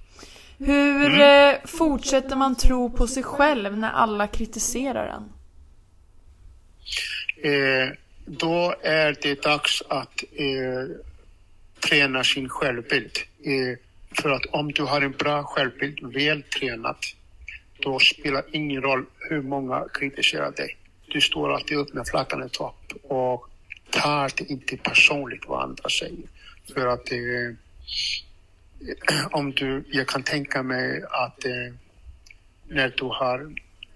[0.66, 5.32] Hur eh, fortsätter man tro på sig själv när alla kritiserar en?
[7.42, 7.88] eh,
[8.26, 10.96] då är det dags att eh,
[11.80, 13.18] träna sin självbild.
[13.44, 13.78] Eh,
[14.22, 16.96] för att om du har en bra självbild, väl tränad,
[17.80, 20.76] då spelar ingen roll hur många kritiserar dig.
[21.06, 23.48] Du står alltid upp med flaggan i topp och
[23.90, 26.26] tar det inte personligt vad andra säger.
[26.74, 27.18] För att eh,
[29.30, 31.74] om du, jag kan tänka mig att eh,
[32.68, 33.52] när du har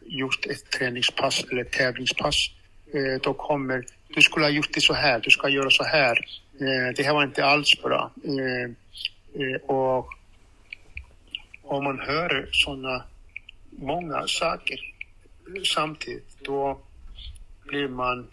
[0.06, 2.50] gjort ett träningspass eller tävlingspass,
[2.94, 3.84] eh, då kommer
[4.16, 6.26] du skulle ha gjort det så här, du ska göra så här.
[6.60, 8.10] Eh, det här var inte alls bra.
[8.24, 8.70] Eh,
[9.42, 10.14] eh, och
[11.62, 13.04] om man hör sådana
[13.70, 14.80] många saker
[15.74, 16.80] samtidigt, då
[17.66, 18.26] blir man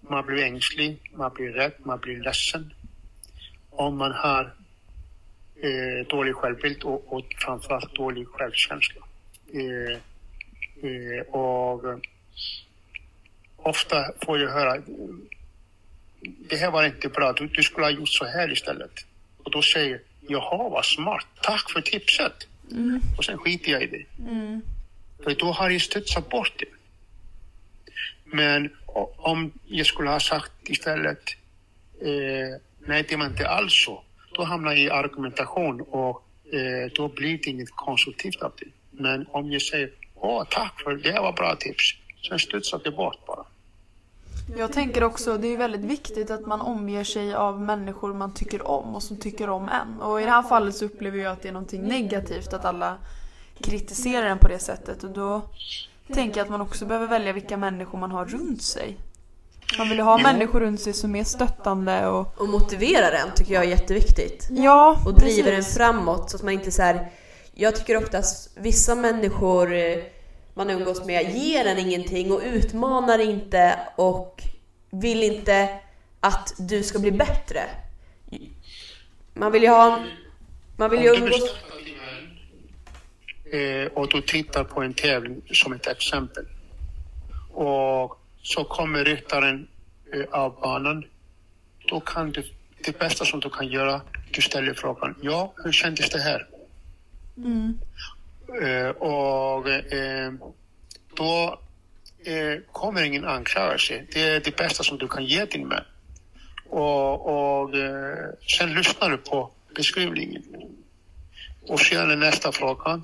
[0.00, 2.72] man blir ängslig, man blir rädd, man blir ledsen.
[3.70, 4.54] Om man har
[5.62, 9.02] eh, dålig självbild och, och framförallt dålig självkänsla.
[9.54, 9.96] Eh,
[10.90, 11.98] eh, och eh,
[13.56, 14.82] ofta får jag höra
[16.20, 19.06] det här var inte bra, du, du skulle ha gjort så här istället.
[19.44, 22.46] Och då säger jag, jaha vad smart, tack för tipset.
[23.18, 24.04] Och sen skiter jag i det.
[25.24, 26.66] För då har jag studsat bort det.
[28.24, 28.70] Men
[29.16, 31.36] om jag skulle ha sagt istället,
[32.00, 34.02] eh, nej det var inte alls så.
[34.38, 38.66] Då hamnar jag i argumentation och eh, då blir det inget konstruktivt av det.
[38.90, 41.94] Men om jag säger, åh tack för det det var bra tips.
[42.28, 43.44] Sen studsar det bort bara.
[44.56, 48.68] Jag tänker också, det är väldigt viktigt att man omger sig av människor man tycker
[48.68, 50.00] om och som tycker om en.
[50.00, 52.96] Och i det här fallet så upplever jag att det är någonting negativt att alla
[53.60, 55.04] kritiserar en på det sättet.
[55.04, 55.42] Och då
[56.12, 58.96] tänker jag att man också behöver välja vilka människor man har runt sig.
[59.76, 62.40] Man vill ju ha människor runt sig som är stöttande och...
[62.40, 64.48] Och motivera den tycker jag är jätteviktigt.
[64.50, 65.76] Ja, Och driver den precis.
[65.76, 67.08] framåt så att man inte så här.
[67.54, 69.98] Jag tycker oftast vissa människor eh,
[70.54, 74.42] man umgås med ger en ingenting och utmanar inte och
[74.90, 75.68] vill inte
[76.20, 77.60] att du ska bli bättre.
[79.34, 80.04] Man vill ju ha...
[80.76, 81.40] Man vill ju Om du umgås...
[81.40, 81.84] bestämmer
[83.52, 86.44] dig eh, och du tittar på en tävling som ett exempel
[87.52, 89.68] och så kommer ryttaren
[90.12, 91.04] eh, av banan.
[91.88, 92.42] Då kan du,
[92.84, 96.46] det bästa som du kan göra, du ställer frågan, ja, hur kändes det här?
[97.36, 97.78] Mm.
[98.62, 100.32] Eh, och eh,
[101.14, 101.60] då
[102.72, 104.04] kommer ingen anklagelse.
[104.12, 105.84] Det är det bästa som du kan ge din man.
[106.68, 107.70] Och, och
[108.58, 110.42] sen lyssnar du på beskrivningen.
[111.62, 113.02] Och sedan är nästa fråga.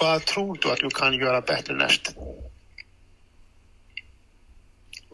[0.00, 2.12] Vad tror du att du kan göra bättre nästa?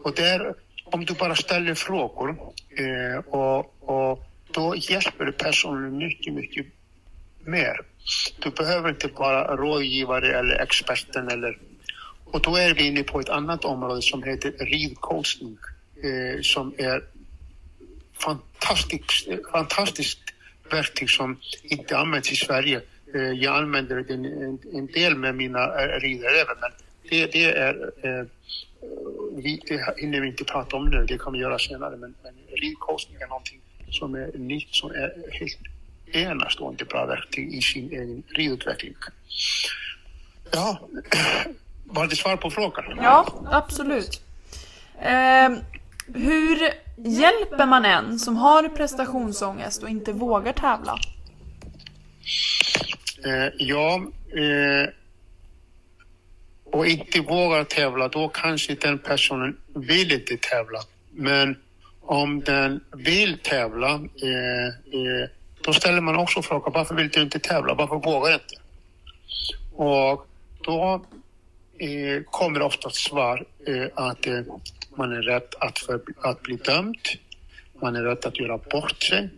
[0.05, 0.53] Och där,
[0.83, 2.29] om du bara ställer frågor
[2.77, 6.65] eh, och, och då hjälper du personen mycket, mycket
[7.43, 7.81] mer.
[8.39, 11.57] Du behöver inte vara rådgivare eller experten eller
[12.25, 15.57] och då är vi inne på ett annat område som heter ridcoaching
[16.03, 17.03] eh, som är
[18.13, 20.19] fantastiskt, fantastiskt
[20.71, 22.81] verktyg som inte används i Sverige.
[23.15, 26.71] Eh, jag använder det en, en, en del med mina eh, ridare men
[27.09, 28.25] det, det är eh,
[29.35, 29.61] vi,
[29.97, 33.61] hinner inte prata om nu, det kan vi göra senare men, men ridcoaching är någonting
[33.89, 35.57] som är nytt, som är helt
[36.05, 38.95] enastående bra verktyg i sin egen ridutveckling.
[40.51, 40.79] Ja,
[41.85, 42.85] var det svar på frågan?
[42.97, 44.21] Ja, absolut.
[45.01, 45.57] Ehm,
[46.13, 46.59] hur
[46.97, 50.97] hjälper man en som har prestationsångest och inte vågar tävla?
[53.25, 54.01] Eh, ja,
[54.33, 54.89] eh,
[56.75, 60.79] och inte vågar tävla, då kanske den personen vill inte tävla.
[61.11, 61.57] Men
[62.01, 65.29] om den vill tävla, eh, eh,
[65.61, 67.73] då ställer man också frågan varför vill du inte tävla?
[67.73, 68.55] Varför vågar du inte?
[69.75, 70.27] Och
[70.61, 71.05] då
[71.77, 74.41] eh, kommer ofta svar eh, att eh,
[74.95, 77.07] man är rädd att, för, att bli dömd.
[77.81, 79.29] Man är rädd att göra bort sig.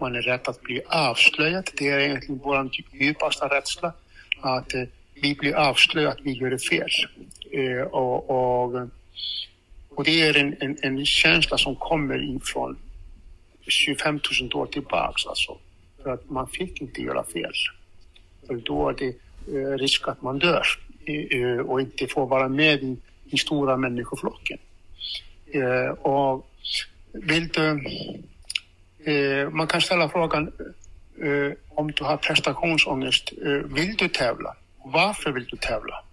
[0.00, 1.70] Man är rädd att bli avslöjad.
[1.78, 3.92] Det är egentligen vår djupaste rädsla.
[4.40, 4.82] Att eh,
[5.22, 6.90] vi blir avslöjade att vi gör det fel.
[7.52, 8.88] Eh, och, och,
[9.88, 12.76] och det är en, en, en känsla som kommer ifrån
[13.66, 15.26] 25 000 år tillbaks.
[15.26, 15.58] Alltså.
[16.02, 17.52] För att man fick inte göra fel.
[18.46, 19.14] För då är det
[19.58, 20.66] eh, risk att man dör
[21.04, 22.96] eh, eh och inte får vara med i,
[23.30, 24.58] den stora människoflocken.
[25.46, 26.50] Eh, och
[27.12, 27.84] vill du,
[29.12, 30.52] eh, man kan ställa frågan
[31.22, 34.56] eh, om du har prestationsångest, eh, vill du tävla?
[34.92, 36.04] Varför vill du tävla?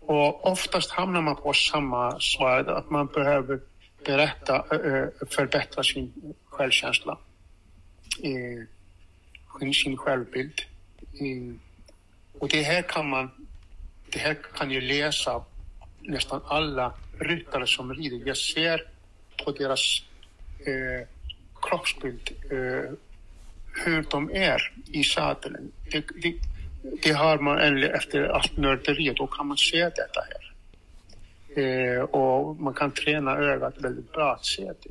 [0.00, 3.60] Och oftast hamnar man på samma svar, att man behöver
[4.04, 7.18] berätta, eh, förbättra sin självkänsla,
[8.22, 10.60] eh, sin självbild.
[11.00, 11.54] Eh,
[12.40, 13.30] och det här kan man,
[14.10, 15.44] det här kan ju läsa
[16.00, 18.22] nästan alla ryttare som rider.
[18.26, 18.88] Jag ser
[19.44, 20.02] på deras
[20.66, 21.08] eh,
[21.62, 22.92] kroppsbild eh,
[23.84, 25.72] hur de är i sadeln.
[25.90, 26.34] Det, det,
[26.82, 30.52] det har man efter allt nörderi, då kan man se detta här.
[31.56, 34.90] Eh, och man kan träna ögat väldigt bra att se det.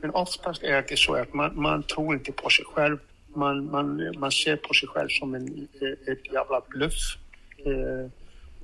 [0.00, 2.98] Men oftast är det så att man, man tror inte på sig själv.
[3.34, 7.16] Man, man, man ser på sig själv som en, eh, ett jävla bluff.
[7.58, 8.10] Eh,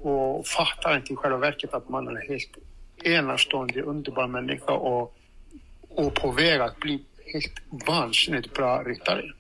[0.03, 2.59] och fattar inte i själva verket att man är en helt
[3.05, 5.17] enastående, underbar människa och,
[5.89, 9.33] och på väg att bli helt vansinnigt bra ryttare.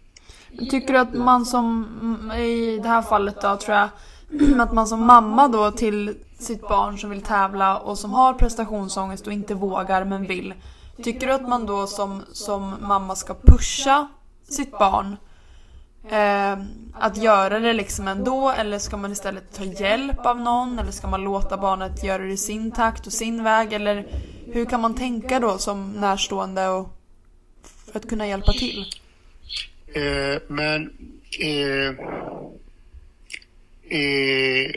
[0.59, 3.89] Tycker du att man som, i det här fallet då tror jag,
[4.61, 9.27] att man som mamma då till sitt barn som vill tävla och som har prestationsångest
[9.27, 10.55] och inte vågar men vill.
[11.03, 14.09] Tycker du att man då som, som mamma ska pusha
[14.49, 15.17] sitt barn
[16.09, 16.59] eh,
[16.95, 21.09] att göra det liksom ändå eller ska man istället ta hjälp av någon eller ska
[21.09, 24.07] man låta barnet göra det i sin takt och sin väg eller
[24.53, 26.89] hur kan man tänka då som närstående och
[27.63, 28.87] för att kunna hjälpa till?
[29.95, 30.93] Eh, men
[31.41, 31.88] eh,
[33.99, 34.70] eh,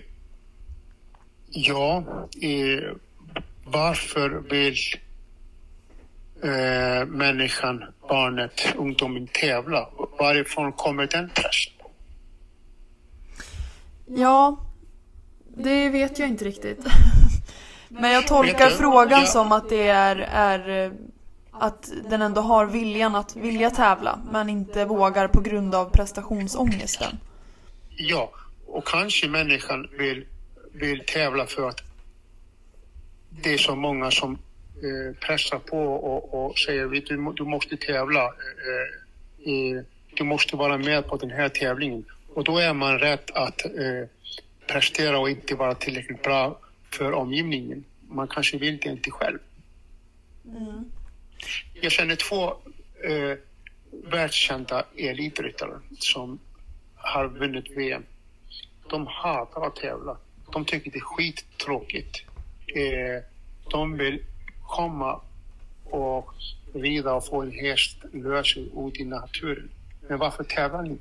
[1.49, 2.03] ja,
[2.41, 2.91] eh,
[3.65, 4.75] varför vill
[6.43, 9.89] eh, människan, barnet, ungdomen tävla?
[10.19, 11.73] Varifrån kommer den pressen?
[14.05, 14.57] Ja,
[15.57, 16.79] det vet jag inte riktigt.
[17.89, 20.91] Men jag tolkar frågan som att det är, är
[21.53, 27.19] att den ändå har viljan att vilja tävla men inte vågar på grund av prestationsångesten.
[27.89, 28.31] Ja,
[28.67, 30.25] och kanske människan vill,
[30.73, 31.81] vill tävla för att
[33.29, 34.31] det är så många som
[34.75, 38.23] eh, pressar på och, och säger "Vet du, du måste tävla.
[38.23, 39.83] Eh, eh,
[40.15, 42.05] du måste vara med på den här tävlingen.
[42.33, 44.07] Och då är man rädd att eh,
[44.67, 46.59] prestera och inte vara tillräckligt bra
[46.91, 47.83] för omgivningen.
[48.07, 49.39] Man kanske vill det inte själv.
[51.73, 52.43] Jag känner två
[53.03, 53.37] eh,
[54.11, 56.39] världskända elitryttare som
[56.95, 58.03] har vunnit VM.
[58.89, 60.17] De hatar att tävla.
[60.51, 62.23] De tycker det är skittråkigt.
[62.67, 63.23] Eh,
[63.71, 64.23] de vill
[64.67, 65.21] komma
[65.85, 66.33] och
[66.73, 69.69] rida och få en häst lös ut i naturen.
[70.09, 70.97] Men varför tävlar ni?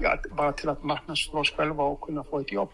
[0.00, 2.72] Ja, bara till att marknadsföra oss själva och kunna få ett jobb.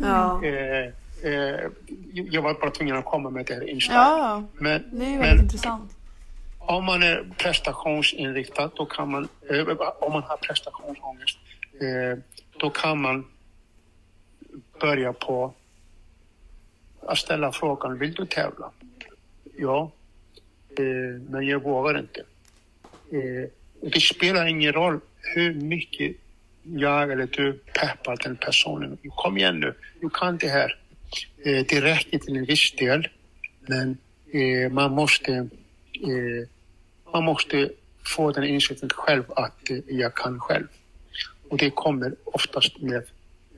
[0.00, 0.44] Ja.
[0.44, 0.92] Eh,
[1.22, 1.70] eh,
[2.12, 4.02] jag var bara tvungen att komma med det här inslaget.
[4.02, 5.92] Ja, Men, det är ju men väldigt intressant.
[6.58, 9.68] om man är prestationsinriktad, då kan man, eh,
[10.00, 11.38] om man har prestationsångest,
[11.80, 12.18] eh,
[12.58, 13.24] då kan man
[14.80, 15.54] börja på
[17.06, 18.70] att ställa frågan, vill du tävla?
[19.58, 19.90] Ja,
[20.78, 22.20] eh, men jag vågar inte.
[23.12, 23.48] Eh,
[23.92, 25.00] det spelar ingen roll
[25.34, 26.16] hur mycket
[26.62, 28.98] jag eller du peppar den personen.
[29.10, 30.78] Kom igen nu, du kan det här.
[31.44, 33.08] Eh, det räcker till en viss del,
[33.60, 33.98] men
[34.32, 35.32] eh, man måste
[35.92, 36.48] eh,
[37.12, 37.70] man måste
[38.14, 40.66] få den insikten själv att eh, jag kan själv.
[41.48, 43.02] Och det kommer oftast med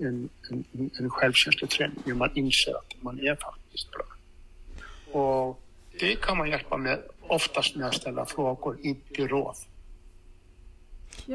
[0.01, 4.07] en, en, en självkänsleträning, när man inser att man är faktiskt bra.
[5.21, 5.63] Och
[6.01, 9.57] det kan man hjälpa med oftast med att ställa frågor, inte råd.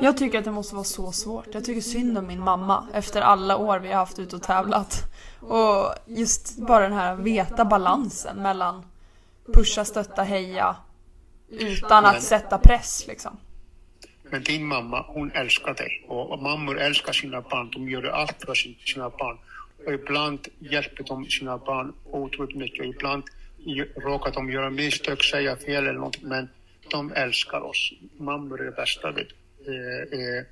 [0.01, 1.47] Jag tycker att det måste vara så svårt.
[1.51, 5.03] Jag tycker synd om min mamma efter alla år vi har haft ute och tävlat.
[5.39, 8.85] Och just bara den här veta balansen mellan
[9.53, 10.75] pusha, stötta, heja
[11.49, 13.37] utan att sätta press liksom.
[14.23, 16.05] Men din mamma, hon älskar dig.
[16.07, 17.69] Och, mammor älskar sina barn.
[17.71, 19.37] De gör allt för sina barn.
[19.85, 22.85] Och ibland hjälper de sina barn otroligt mycket.
[22.85, 23.23] Ibland
[23.95, 26.21] råkar de göra misstag, säga fel eller något.
[26.21, 26.49] Men
[26.89, 27.93] de älskar oss.
[28.17, 29.11] Mammor är det bästa.
[29.11, 29.29] Vet.
[29.29, 29.35] du.
[29.67, 30.43] Eh, eh,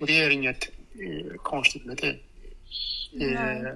[0.00, 2.16] och det är inget eh, konstigt med det.
[3.24, 3.74] Eh,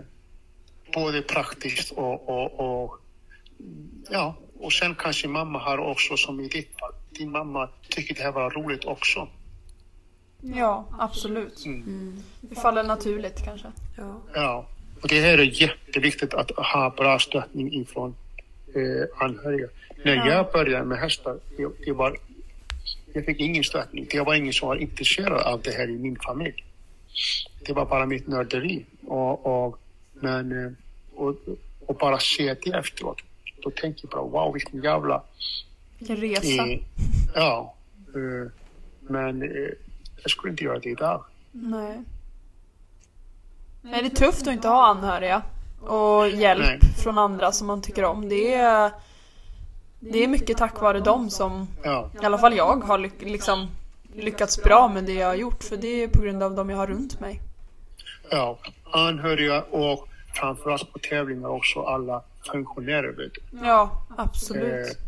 [0.94, 2.98] både praktiskt och, och, och
[4.10, 6.92] ja, och sen kanske mamma har också som i ditt fall.
[7.10, 9.28] Din mamma tycker det här var roligt också.
[10.40, 11.64] Ja, absolut.
[12.40, 13.68] Det faller naturligt kanske.
[13.96, 14.20] Ja.
[14.34, 14.66] Ja,
[15.02, 18.14] och det här är jätteviktigt att ha bra stöttning ifrån
[18.74, 19.68] eh, anhöriga.
[20.04, 20.26] När Ja.
[20.28, 22.16] jag började med hästar, det, det var,
[23.12, 24.06] jag fick ingen stöttning.
[24.10, 26.64] Det var ingen som var intresserad av det här i min familj.
[27.66, 28.84] Det var bara mitt nörderi.
[29.06, 29.78] Och, och,
[30.12, 30.72] men, eh,
[31.14, 31.34] och,
[31.86, 33.18] och bara se det efteråt.
[33.62, 35.22] Då tänkte jag bara, wow vilken jävla...
[35.98, 36.68] Vilken resa.
[36.68, 36.78] Eh,
[37.34, 37.74] ja.
[38.14, 38.50] Eh,
[39.00, 39.70] men eh,
[40.22, 41.24] jag skulle inte göra det idag.
[41.52, 42.02] Nej.
[43.82, 45.42] Nej, det är tufft att inte ha anhöriga.
[45.80, 46.78] Och hjälp Nej.
[47.02, 48.28] från andra som man tycker om.
[48.28, 48.90] Det är,
[50.10, 52.10] det är mycket tack vare dem som Ja.
[52.22, 53.68] i alla fall jag har lyck, liksom,
[54.14, 55.64] lyckats bra med det jag har gjort.
[55.64, 57.40] För det är på grund av dem jag har runt mig.
[58.30, 58.58] Ja,
[58.90, 62.22] anhöriga och framförallt på tävlingar också alla
[62.52, 63.12] funktionärer.
[63.12, 63.40] Vet du.
[63.66, 64.98] Ja, absolut.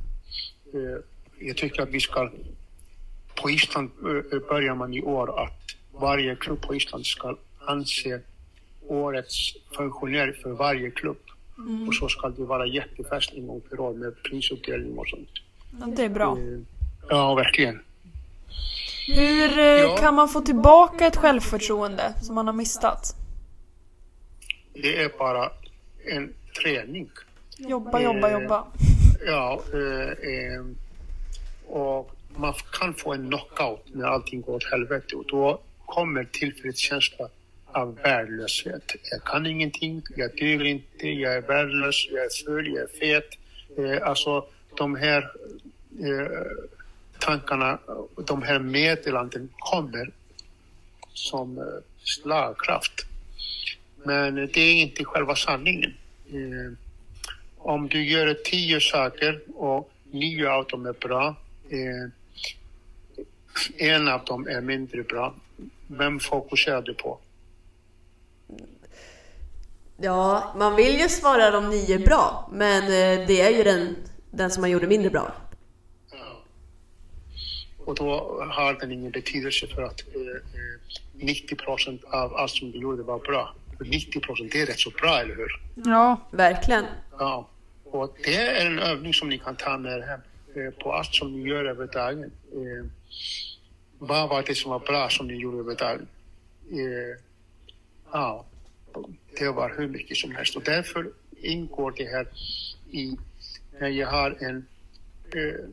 [0.74, 0.98] Eh, eh,
[1.38, 2.30] jag tycker att vi ska...
[3.42, 3.90] På Island
[4.32, 5.60] eh, börjar man i år att
[5.92, 7.36] varje klubb på Island ska
[7.66, 8.20] anse
[8.86, 11.16] årets funktionär för varje klubb.
[11.88, 15.28] Och så ska det vara jättefest en gång per år med prisutdelning och sånt.
[15.80, 16.38] Ja, det är bra.
[16.38, 16.58] Eh,
[17.08, 17.80] ja, verkligen.
[19.06, 19.96] Hur eh, Ja.
[19.96, 23.16] kan man få tillbaka ett självförtroende som man har mistat?
[24.74, 25.50] Det är bara
[26.06, 26.32] en
[26.62, 27.10] träning.
[27.58, 28.64] Jobba, jobba, Eh, jobba.
[29.26, 30.64] Ja, eh,
[31.66, 37.28] och man kan få en knockout när allting går åt helvete och då kommer tillfredskänsla
[37.74, 38.92] av värdelöshet.
[39.10, 43.28] Jag kan ingenting, jag duger inte, jag är värdelös, jag är ful, jag är fet.
[43.78, 44.46] Eh, alltså
[44.76, 45.30] de här
[46.00, 46.28] eh,
[47.18, 47.78] tankarna,
[48.26, 50.10] de här meddelanden kommer
[51.12, 51.64] som eh,
[52.04, 53.06] slagkraft.
[54.04, 55.94] Men det är inte själva sanningen.
[56.28, 56.72] Eh,
[57.58, 61.36] om du gör tio saker och nio av dem är bra,
[61.70, 62.10] eh,
[63.76, 65.34] en av dem är mindre bra,
[65.86, 67.18] vem fokuserar du på?
[69.96, 73.96] Ja, man vill ju svara de nio bra, men eh, det är ju den,
[74.30, 75.32] den som man gjorde mindre bra.
[77.84, 82.70] Och då har den ingen betydelse för att eh, eh, 90 procent av allt som
[82.70, 83.54] du gjorde var bra.
[83.80, 85.60] 90 procent, är rätt så bra, eller hur?
[85.74, 86.20] Ja.
[86.30, 86.84] Verkligen.
[87.18, 87.48] Ja.
[87.84, 90.20] Och det är en övning som ni kan ta med er hem
[90.56, 92.24] eh, på allt som ni gör över dagen.
[92.24, 92.84] Eh,
[93.98, 96.06] vad var det som var bra som ni gjorde över dagen?
[96.70, 97.20] Eh,
[98.12, 98.44] ja,
[99.38, 101.10] det var hur mycket som helst och därför
[101.42, 102.26] ingår det här
[102.90, 103.16] i
[103.80, 104.66] när jag har en
[105.34, 105.64] eh,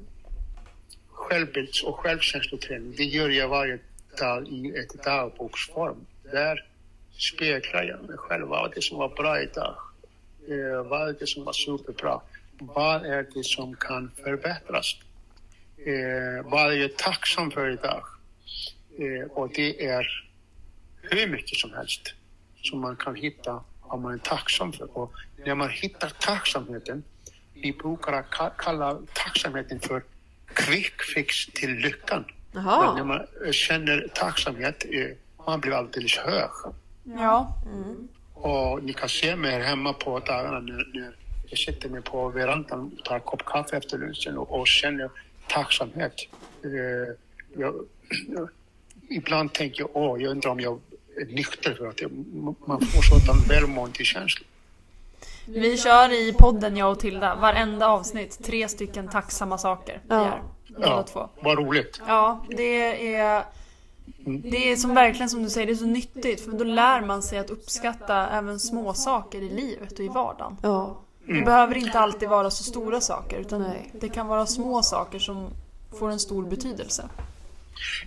[1.10, 2.94] självbilds och självkänsloträning.
[2.98, 3.80] Det gör jag varje
[4.20, 6.06] dag i ett dagboksform.
[6.24, 6.66] Där
[7.18, 8.48] speglar jag mig själv.
[8.48, 9.76] Vad var det som var bra idag?
[10.48, 12.22] Eh, vad är det som var superbra?
[12.60, 14.96] Vad är det som kan förbättras?
[15.78, 18.04] Eh, vad är jag tacksam för idag?
[19.00, 20.28] Eh, och det är
[21.02, 22.14] hur mycket som helst
[22.62, 24.98] som man kan hitta vad man är tacksam för.
[24.98, 25.14] Och
[25.46, 27.04] när man hittar tacksamheten,
[27.54, 30.04] vi brukar ka- kalla tacksamheten för
[30.54, 32.26] quick fix till lyckan.
[32.96, 36.50] När man eh, känner tacksamhet, eh, man blir alldeles hög.
[37.04, 37.56] Ja.
[38.34, 41.16] Och ni kan se mig här hemma på dagarna när, när
[41.48, 45.10] jag sitter mig på verandan och tar en kopp kaffe efter lunchen och, och känner
[45.48, 46.14] tacksamhet.
[46.64, 47.16] Eh,
[47.58, 47.76] jag,
[49.10, 50.80] ibland tänker jag, åh, jag undrar om jag
[51.28, 52.02] nykter för att
[52.66, 54.46] man får sådan välmående känsla.
[55.46, 58.44] Vi kör i podden, jag och Tilda, varenda avsnitt.
[58.44, 60.26] Tre stycken tacksamma saker vi Ja.
[60.26, 60.42] gör.
[60.80, 61.30] Båda två.
[61.42, 62.02] vad roligt.
[62.08, 63.44] Ja, det är...
[64.26, 67.24] Det är som verkligen som du säger, det är så nyttigt för då lär man
[67.24, 70.58] sig att uppskatta även små saker i livet och i vardagen.
[70.62, 70.98] Ja.
[71.26, 73.92] Det behöver inte alltid vara så stora saker utan Nej.
[73.94, 75.50] det kan vara små saker som
[76.00, 77.10] får en stor betydelse.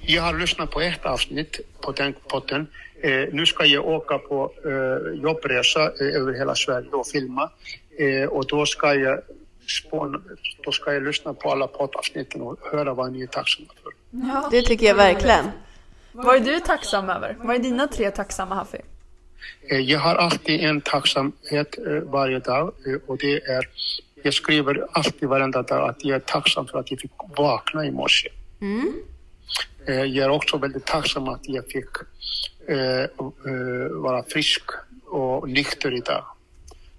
[0.03, 2.67] Jag har lyssnat på ett avsnitt på den podden.
[3.05, 7.51] Eh, nu ska jag åka på eh, jobbresa eh, över hela Sverige och filma.
[7.99, 9.21] Eh, och då ska jag
[9.69, 10.21] spåna,
[10.65, 13.93] då ska jag lyssna på alla poddavsnitten och höra vad ni är tacksamma för.
[14.11, 14.49] Ja.
[14.51, 15.45] Det tycker jag verkligen.
[16.13, 17.37] Vad är du tacksam över?
[17.41, 18.79] Vad är dina tre tacksamma Hafi?
[19.71, 23.69] Eh, jag har alltid en tacksamhet eh, varje dag eh, och det är,
[24.23, 27.91] jag skriver alltid varenda dag att jag är tacksam för att jag fick vakna i
[27.91, 28.29] morse.
[29.87, 32.14] Eh, jag är också väldigt tacksam att jag fick
[33.91, 34.63] vara frisk
[35.07, 36.25] och nykter idag.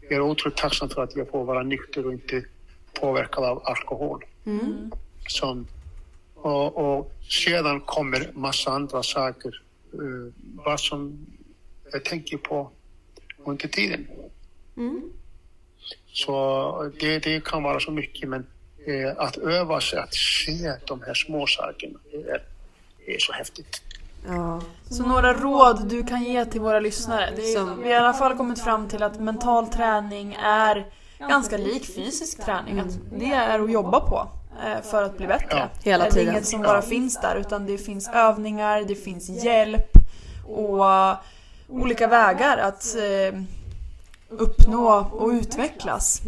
[0.01, 2.43] Jag är otroligt tacksam för att jag får vara nykter och inte
[2.93, 4.25] påverkad av alkohol.
[5.27, 5.67] Som,
[6.35, 9.61] och, och sedan kommer massa andra saker.
[9.93, 10.33] Eh,
[10.65, 11.25] vad som
[11.91, 12.71] jag tänker på
[13.45, 14.07] under tiden.
[16.07, 18.47] Så det, det kan vara så mycket men
[18.87, 22.43] eh, att öva sig att se de här små sakerna, det är,
[23.05, 23.81] det är så häftigt.
[24.27, 24.61] Ja.
[24.89, 27.29] Så några råd du kan ge till våra lyssnare?
[27.35, 30.85] Det är, Som- Vi har i alla fall kommit fram till att mental träning är
[31.19, 32.79] ganska lik fysisk träning.
[32.79, 34.27] Att det är att jobba på
[34.65, 35.47] eh, för att bli bättre.
[35.57, 35.67] Ja.
[35.83, 36.33] Hela det är tiden.
[36.33, 39.91] inget som bara finns där utan det finns övningar, det finns hjälp
[40.47, 41.15] och eh,
[41.69, 43.39] olika vägar att eh,
[44.29, 46.21] uppnå och utvecklas.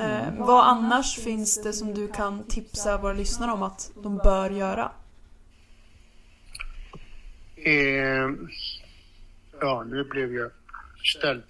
[0.00, 4.50] Eh, vad annars finns det som du kan tipsa våra lyssnare om att de bör
[4.50, 4.90] göra?
[7.64, 8.30] Eh,
[9.60, 10.50] ja, nu blev jag
[11.04, 11.42] ställd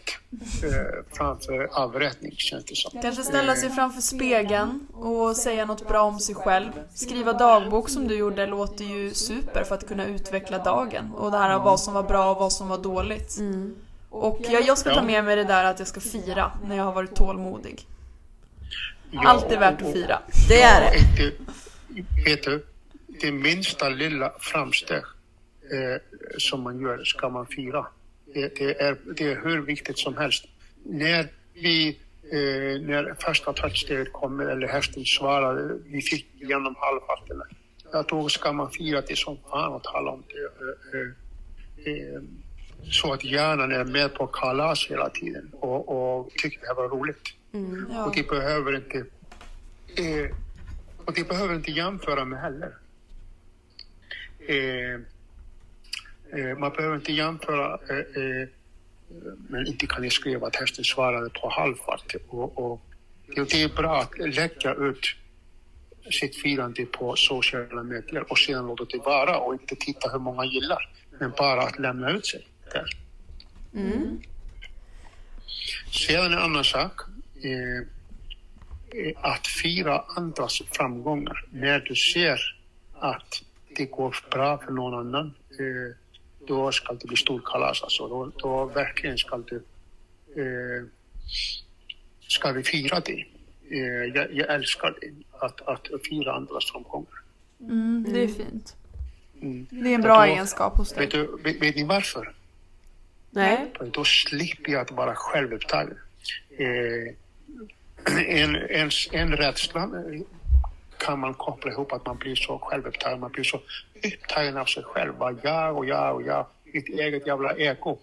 [0.62, 3.02] eh, framför avrättning känns det som.
[3.02, 6.70] Kanske ställa sig framför spegeln och säga något bra om sig själv.
[6.94, 11.12] Skriva dagbok som du gjorde låter ju super för att kunna utveckla dagen.
[11.12, 13.38] Och det här vad som var bra och vad som var dåligt.
[14.10, 16.84] Och jag, jag ska ta med mig det där att jag ska fira när jag
[16.84, 17.86] har varit tålmodig.
[19.10, 20.18] Ja, Allt är värt att fira.
[20.48, 20.98] Det är det.
[21.16, 22.30] det.
[22.30, 22.66] Vet du,
[23.20, 25.02] det minsta lilla framsteg
[25.72, 26.00] eh,
[26.38, 27.86] som man gör ska man fira.
[28.34, 30.44] Det, det, är, det är hur viktigt som helst.
[30.84, 31.88] När vi,
[32.32, 37.44] eh, när första touchsteget kommer eller hästen svarade, vi fick igenom halvfattarna.
[37.92, 40.34] Ja, då ska man fira det som fan och tala om det.
[40.98, 42.22] Eh, eh, eh,
[42.90, 46.88] så att hjärnan är med på kalas hela tiden och, och tycker det här var
[46.88, 47.34] roligt.
[47.90, 48.04] Ja.
[48.06, 49.04] Och det behöver inte
[51.08, 52.72] och det behöver inte jämföra med heller.
[54.38, 55.00] Eh,
[56.58, 58.48] man behöver inte jämföra, eh, eh,
[59.48, 62.14] men inte kan jag skriva att hästen svarade på halvfart.
[62.28, 62.80] Och, och,
[63.34, 65.14] det, är bra att lägga ut
[66.10, 70.44] sitt firande på sociala medier och sedan låta det vara och inte titta hur många
[70.44, 70.90] gillar.
[71.20, 72.86] Men bara att lämna ut sig där.
[75.92, 77.00] Sedan en annan sak.
[77.42, 77.78] Eh,
[79.00, 81.44] eh, att fira andras framgångar.
[81.50, 82.40] När du ser
[82.94, 83.42] att
[83.76, 85.96] det går bra för någon annan, eh,
[86.48, 87.82] då ska det bli stor kalas.
[87.82, 88.08] Alltså.
[88.08, 89.56] Då, då verkligen ska du
[90.36, 90.86] eh,
[92.28, 93.24] ska vi fira det.
[93.70, 97.22] Eh, jag, jag älskar det, att, att fira andras framgångar.
[97.60, 98.76] Mm, det är fint.
[99.42, 99.66] Mm.
[99.70, 101.04] Det är en bra Då- egenskap hos dig.
[101.04, 102.34] Vet, du, vet, vet ni varför?
[103.30, 103.72] Nej.
[103.92, 105.98] Då slipper jag att vara självupptagen.
[106.58, 107.14] Eh,
[108.26, 109.90] en, en, en rädsla
[110.98, 113.60] kan man koppla ihop att man blir så självupptagen, man blir så
[114.04, 115.18] upptagen av sig själv.
[115.18, 117.98] Bara jag och jag och jag, mitt eget jävla ego.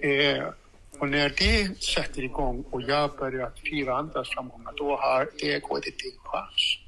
[0.00, 0.44] Eh,
[0.98, 6.06] och när det sätter igång och jag börjar fira andras framgångar, då har egot inte
[6.06, 6.78] en chans.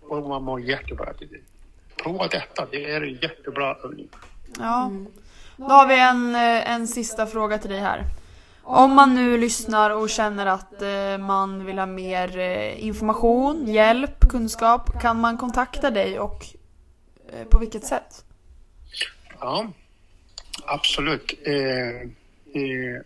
[0.00, 1.40] Och man mår jättebra till det.
[2.02, 4.08] Prova detta, det är en jättebra övning.
[4.58, 4.90] Ja.
[5.56, 8.04] Då har vi en, eh, en sista fråga till dig här.
[8.62, 14.28] Om man nu lyssnar och känner att eh, man vill ha mer eh, information, hjälp,
[14.28, 16.46] kunskap, kan man kontakta dig och
[17.32, 18.24] eh, på vilket sätt?
[19.40, 19.72] Ja,
[20.66, 21.40] absolut.
[21.46, 21.54] Eh,
[22.62, 23.02] eh,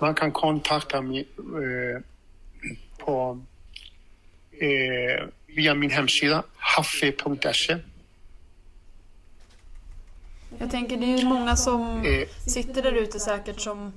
[0.00, 2.02] man kan kontakta mig eh,
[2.98, 3.40] på,
[5.46, 7.76] via min hemsida haffe.se.
[10.58, 12.04] Jag tänker det är ju många som
[12.46, 13.92] sitter där ute säkert som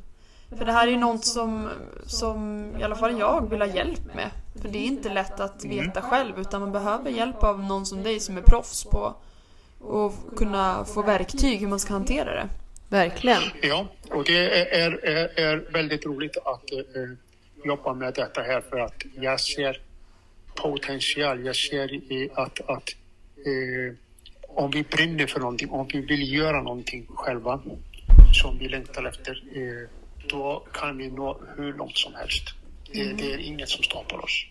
[0.57, 1.69] för det här är ju något som,
[2.05, 4.29] som i alla fall jag vill ha hjälp med.
[4.61, 8.03] För det är inte lätt att veta själv utan man behöver hjälp av någon som
[8.03, 9.15] dig som är proffs på
[9.79, 12.49] och kunna få verktyg hur man ska hantera det.
[12.89, 13.41] Verkligen.
[13.61, 17.17] Ja, och det är, är, är väldigt roligt att eh,
[17.65, 19.81] jobba med detta här för att jag ser
[20.55, 21.45] potential.
[21.45, 22.89] Jag ser i att, att
[23.37, 23.95] eh,
[24.47, 27.61] om vi brinner för någonting, om vi vill göra någonting själva
[28.41, 29.89] som vi längtar efter, eh,
[30.31, 32.43] då kan vi nå hur långt som helst.
[32.93, 34.45] Det, det är inget som stoppar oss.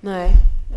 [0.00, 0.30] Nej.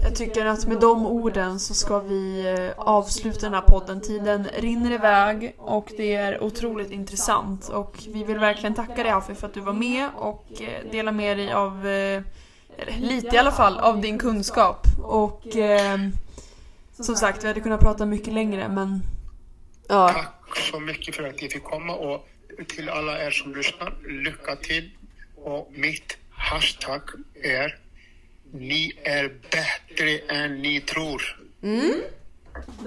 [0.03, 4.02] Jag tycker att med de orden så ska vi eh, avsluta den här podden.
[4.02, 7.69] Tiden rinner iväg och det är otroligt intressant.
[7.69, 11.11] Och vi vill verkligen tacka dig Hafi för att du var med och eh, dela
[11.11, 12.22] med dig av, eh,
[12.98, 14.88] lite i alla fall, av din kunskap.
[15.03, 15.99] Och eh,
[16.99, 19.02] som sagt, vi hade kunnat prata mycket längre men
[19.88, 20.10] Ja.
[20.10, 22.27] Tack så mycket för att ni fick komma och
[22.64, 24.91] till alla er som lyssnar, lycka till.
[25.36, 27.02] Och mitt hashtag
[27.44, 27.80] är
[28.53, 31.22] Ni är bättre än ni tror.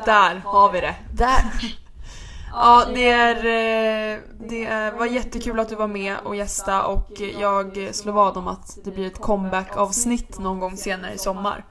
[0.07, 0.95] där har vi det.
[1.13, 1.43] Där.
[2.53, 4.19] Ja, det, är, eh,
[4.49, 8.49] det är, var jättekul att du var med och gästa och jag slår vad om
[8.49, 11.65] att det blir ett comeback-avsnitt någon gång senare i sommar.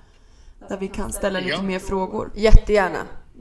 [0.69, 1.61] Där vi kan ställa lite Ja.
[1.61, 2.31] mer frågor.
[2.35, 2.99] Jättegärna.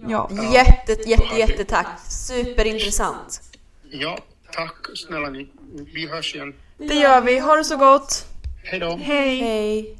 [0.08, 0.30] Ja.
[0.52, 1.86] Jätte, jätte, jättetack.
[2.08, 3.40] Superintressant.
[3.90, 4.18] Ja,
[4.56, 5.50] tack snälla ni.
[5.94, 6.54] Vi hörs igen.
[6.78, 7.38] Det gör vi.
[7.38, 8.26] Ha det så gott.
[8.64, 8.96] Hej då.
[8.96, 9.40] Hej!
[9.40, 9.98] Hej.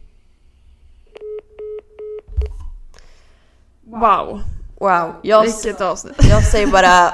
[3.84, 4.40] Wow.
[4.80, 5.14] Wow.
[5.22, 6.16] Jag, Vilket avsnitt.
[6.30, 7.12] jag säger bara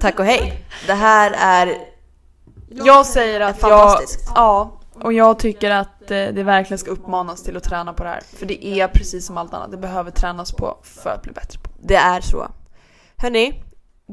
[0.00, 0.64] tack och hej.
[0.86, 1.78] Det här är
[2.68, 3.70] Jag säger att jag...
[3.70, 4.32] fantastiskt.
[4.34, 4.80] Ja.
[4.94, 8.20] Och jag tycker att eh, det verkligen ska uppmanas till att träna på det här.
[8.38, 9.70] För det är precis som allt annat.
[9.70, 11.70] Det behöver tränas på för att bli bättre på.
[11.82, 12.48] Det är så.
[13.16, 13.62] Hörni,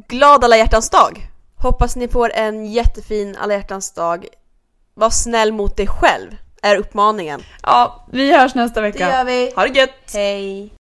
[0.08, 1.30] glad alla hjärtans dag!
[1.64, 3.54] Hoppas ni får en jättefin alla
[3.96, 4.26] dag.
[4.94, 6.32] Var snäll mot dig själv,
[6.62, 7.42] är uppmaningen.
[7.64, 9.10] Ja, vi hörs nästa Det vecka.
[9.10, 9.54] gör vi.
[9.56, 10.14] Ha det gött!
[10.14, 10.74] Hej!